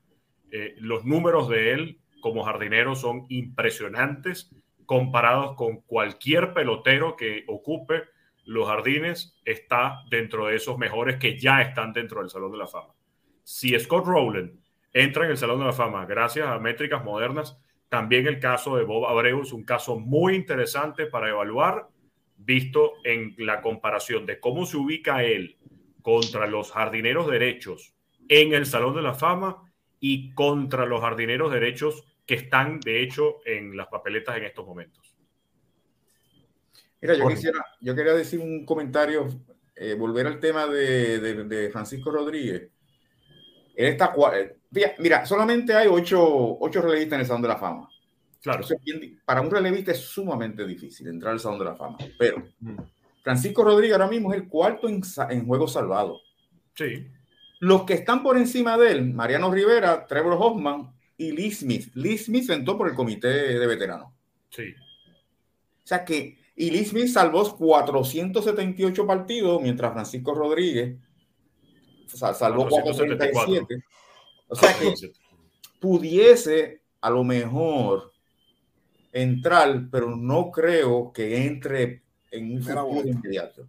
Eh, 0.52 0.76
los 0.80 1.06
números 1.06 1.50
de 1.50 1.72
él 1.72 2.00
como 2.21 2.43
jardinero 2.43 2.95
son 2.95 3.25
impresionantes 3.30 4.51
comparados 4.86 5.56
con 5.56 5.82
cualquier 5.82 6.53
pelotero 6.53 7.15
que 7.15 7.43
ocupe 7.47 8.03
los 8.45 8.67
jardines, 8.67 9.38
está 9.43 10.03
dentro 10.10 10.47
de 10.47 10.56
esos 10.56 10.77
mejores 10.77 11.17
que 11.17 11.38
ya 11.38 11.62
están 11.62 11.91
dentro 11.91 12.21
del 12.21 12.30
Salón 12.30 12.53
de 12.53 12.58
la 12.58 12.67
Fama. 12.67 12.93
Si 13.43 13.77
Scott 13.77 14.06
Rowland 14.06 14.58
entra 14.93 15.25
en 15.25 15.32
el 15.32 15.38
Salón 15.38 15.60
de 15.60 15.65
la 15.65 15.73
Fama 15.73 16.06
gracias 16.06 16.47
a 16.47 16.58
métricas 16.58 17.03
modernas, 17.03 17.60
también 17.89 18.25
el 18.27 18.39
caso 18.39 18.77
de 18.77 18.86
Bob 18.86 19.06
Abreu 19.06 19.41
es 19.41 19.51
un 19.51 19.63
caso 19.63 19.99
muy 19.99 20.36
interesante 20.36 21.06
para 21.06 21.30
evaluar, 21.30 21.88
visto 22.38 22.93
en 23.03 23.36
la 23.38 23.62
comparación 23.62 24.25
de 24.25 24.39
cómo 24.39 24.65
se 24.65 24.77
ubica 24.77 25.23
él 25.23 25.58
contra 26.01 26.47
los 26.47 26.71
jardineros 26.71 27.30
derechos 27.30 27.93
en 28.30 28.53
el 28.53 28.65
Salón 28.65 28.95
de 28.95 29.01
la 29.01 29.13
Fama 29.13 29.66
y 29.99 30.33
contra 30.33 30.86
los 30.86 31.01
jardineros 31.01 31.51
derechos 31.51 32.03
que 32.25 32.36
están, 32.36 32.79
de 32.81 33.01
hecho, 33.01 33.38
en 33.45 33.75
las 33.75 33.88
papeletas 33.88 34.38
en 34.38 34.43
estos 34.43 34.65
momentos. 34.65 35.15
Mira, 37.01 37.15
yo, 37.15 37.27
quisiera, 37.27 37.65
yo 37.79 37.95
quería 37.95 38.13
decir 38.13 38.39
un 38.39 38.65
comentario, 38.65 39.27
eh, 39.75 39.93
volver 39.93 40.27
al 40.27 40.39
tema 40.39 40.65
de, 40.67 41.19
de, 41.19 41.43
de, 41.43 41.69
Francisco 41.69 42.12
Rodríguez. 42.12 42.69
Él 43.75 43.88
está, 43.88 44.13
mira, 44.97 45.25
solamente 45.25 45.73
hay 45.73 45.88
ocho, 45.88 46.57
ocho 46.60 46.81
relevistas 46.81 47.13
en 47.13 47.19
el 47.21 47.27
Salón 47.27 47.41
de 47.43 47.47
la 47.47 47.57
Fama. 47.57 47.88
Claro. 48.41 48.65
Bien, 48.83 49.21
para 49.23 49.41
un 49.41 49.51
relevista 49.51 49.91
es 49.91 49.99
sumamente 49.99 50.65
difícil 50.65 51.07
entrar 51.07 51.33
al 51.33 51.39
Salón 51.39 51.60
de 51.60 51.65
la 51.65 51.75
Fama, 51.75 51.97
pero 52.17 52.43
mm. 52.60 52.77
Francisco 53.23 53.63
Rodríguez 53.63 53.93
ahora 53.93 54.07
mismo 54.07 54.33
es 54.33 54.41
el 54.41 54.47
cuarto 54.47 54.89
en, 54.89 55.01
en 55.29 55.45
juego 55.45 55.67
salvado. 55.67 56.19
Sí. 56.73 57.07
Los 57.60 57.84
que 57.84 57.93
están 57.93 58.24
por 58.24 58.38
encima 58.38 58.78
de 58.78 58.91
él, 58.91 59.13
Mariano 59.13 59.52
Rivera, 59.52 60.06
Trevor 60.06 60.38
Hoffman 60.39 60.93
y 61.17 61.32
Lee 61.32 61.52
Smith. 61.52 61.91
Lee 61.96 62.17
Smith 62.17 62.50
entró 62.50 62.78
por 62.78 62.88
el 62.88 62.96
comité 62.96 63.28
de 63.28 63.67
veteranos. 63.67 64.13
Sí. 64.50 64.74
O 64.74 65.88
sea 65.88 66.06
que, 66.06 66.38
y 66.56 66.70
Lee 66.70 66.86
Smith 66.86 67.08
salvó 67.08 67.58
478 67.58 69.08
partidos, 69.08 69.62
mientras 69.62 69.93
Francisco 69.93 70.36
Rodríguez 70.36 70.98
salvó 72.08 72.67
477. 72.67 73.84
O 74.48 74.56
sea 74.56 74.78
que 74.78 74.93
pudiese 75.80 76.82
a 77.02 77.10
lo 77.10 77.24
mejor 77.24 78.12
entrar, 79.12 79.88
pero 79.91 80.15
no 80.15 80.52
creo 80.52 81.12
que 81.12 81.46
entre 81.46 82.04
en 82.32 82.54
un 82.54 82.63
futuro 82.63 83.08
inmediato. 83.08 83.67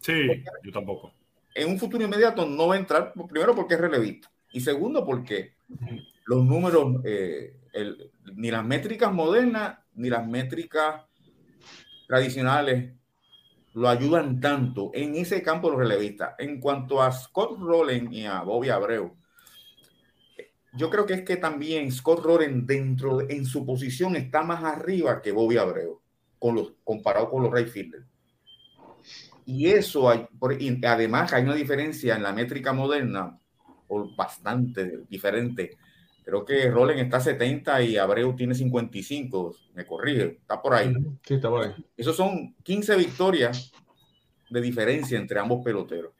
Sí, 0.00 0.26
porque 0.26 0.44
yo 0.64 0.72
tampoco. 0.72 1.12
En 1.58 1.68
un 1.68 1.78
futuro 1.78 2.04
inmediato 2.04 2.46
no 2.46 2.68
va 2.68 2.76
a 2.76 2.78
entrar, 2.78 3.12
primero 3.28 3.54
porque 3.54 3.74
es 3.74 3.80
relevista, 3.80 4.30
y 4.52 4.60
segundo 4.60 5.04
porque 5.04 5.54
los 6.24 6.44
números, 6.44 7.00
eh, 7.04 7.56
ni 8.34 8.50
las 8.50 8.64
métricas 8.64 9.12
modernas 9.12 9.78
ni 9.94 10.08
las 10.08 10.26
métricas 10.26 11.02
tradicionales 12.06 12.92
lo 13.74 13.88
ayudan 13.88 14.40
tanto 14.40 14.90
en 14.94 15.16
ese 15.16 15.42
campo 15.42 15.68
de 15.68 15.76
los 15.76 15.88
relevistas. 15.88 16.34
En 16.38 16.60
cuanto 16.60 17.02
a 17.02 17.10
Scott 17.10 17.58
Rowland 17.58 18.12
y 18.12 18.24
a 18.24 18.42
Bobby 18.42 18.70
Abreu, 18.70 19.16
yo 20.74 20.90
creo 20.90 21.06
que 21.06 21.14
es 21.14 21.22
que 21.22 21.36
también 21.36 21.90
Scott 21.90 22.24
Rowland 22.24 22.66
dentro 22.66 23.28
en 23.28 23.44
su 23.44 23.66
posición 23.66 24.14
está 24.14 24.42
más 24.42 24.62
arriba 24.62 25.20
que 25.20 25.32
Bobby 25.32 25.56
Abreu 25.56 26.00
comparado 26.84 27.30
con 27.30 27.42
los 27.42 27.52
right 27.52 27.68
fielders. 27.68 28.06
Y 29.48 29.68
eso, 29.70 30.10
hay, 30.10 30.26
por, 30.38 30.60
y 30.60 30.78
además 30.84 31.32
hay 31.32 31.42
una 31.42 31.54
diferencia 31.54 32.14
en 32.14 32.22
la 32.22 32.34
métrica 32.34 32.74
moderna, 32.74 33.38
o 33.88 34.14
bastante 34.14 35.04
diferente, 35.08 35.78
Creo 36.28 36.44
que 36.44 36.70
Roland 36.70 37.00
está 37.00 37.20
70 37.20 37.82
y 37.84 37.96
Abreu 37.96 38.36
tiene 38.36 38.54
55. 38.54 39.56
Me 39.72 39.86
corrige, 39.86 40.40
está 40.42 40.60
por 40.60 40.74
ahí. 40.74 40.92
Sí, 41.22 41.32
está 41.36 41.48
por 41.48 41.64
ahí. 41.64 41.74
Esos 41.96 42.14
son 42.14 42.54
15 42.62 42.96
victorias 42.96 43.72
de 44.50 44.60
diferencia 44.60 45.18
entre 45.18 45.40
ambos 45.40 45.64
peloteros. 45.64 46.12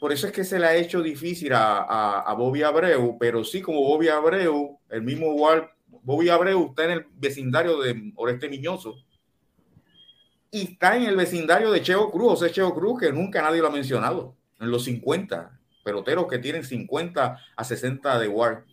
Por 0.00 0.10
eso 0.10 0.26
es 0.26 0.32
que 0.32 0.42
se 0.42 0.58
le 0.58 0.66
ha 0.66 0.74
hecho 0.74 1.02
difícil 1.02 1.52
a, 1.52 1.84
a, 1.84 2.20
a 2.22 2.34
Bobby 2.34 2.64
Abreu, 2.64 3.16
pero 3.16 3.44
sí, 3.44 3.62
como 3.62 3.80
Bobby 3.80 4.08
Abreu, 4.08 4.80
el 4.90 5.02
mismo 5.02 5.26
igual, 5.26 5.70
Bobby 6.02 6.28
Abreu 6.28 6.70
está 6.70 6.86
en 6.86 6.90
el 6.90 7.06
vecindario 7.14 7.80
de 7.80 8.10
Oreste 8.16 8.48
Miñoso 8.48 9.05
y 10.50 10.72
está 10.72 10.96
en 10.96 11.04
el 11.04 11.16
vecindario 11.16 11.70
de 11.70 11.82
Cheo 11.82 12.10
Cruz, 12.10 12.30
José 12.30 12.50
Cheo 12.50 12.74
Cruz, 12.74 13.00
que 13.00 13.12
nunca 13.12 13.42
nadie 13.42 13.60
lo 13.60 13.68
ha 13.68 13.70
mencionado, 13.70 14.36
en 14.60 14.70
los 14.70 14.84
50, 14.84 15.58
peloteros 15.84 16.26
que 16.26 16.38
tienen 16.38 16.64
50 16.64 17.38
a 17.56 17.64
60 17.64 18.18
de 18.18 18.28
WAR. 18.28 18.64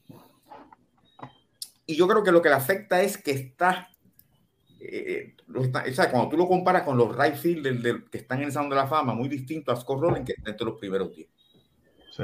Y 1.85 1.95
yo 1.95 2.07
creo 2.07 2.23
que 2.23 2.31
lo 2.31 2.41
que 2.41 2.49
le 2.49 2.55
afecta 2.55 3.01
es 3.01 3.17
que 3.17 3.31
está 3.31 3.89
eh, 4.79 5.35
o 5.55 5.93
sea, 5.93 6.11
cuando 6.11 6.29
tú 6.29 6.37
lo 6.37 6.47
comparas 6.47 6.83
con 6.83 6.97
los 6.97 7.15
right 7.17 7.35
field 7.35 7.63
del, 7.63 7.81
del, 7.81 8.03
que 8.09 8.17
están 8.17 8.39
en 8.39 8.45
el 8.45 8.51
Salón 8.51 8.69
de 8.69 8.75
la 8.75 8.87
Fama, 8.87 9.13
muy 9.13 9.29
distinto 9.29 9.71
a 9.71 9.75
Scott 9.75 10.01
Rowland, 10.01 10.25
que 10.25 10.33
está 10.33 10.49
entre 10.49 10.65
los 10.65 10.77
primeros 10.77 11.15
10. 11.15 11.27
Sí. 12.11 12.23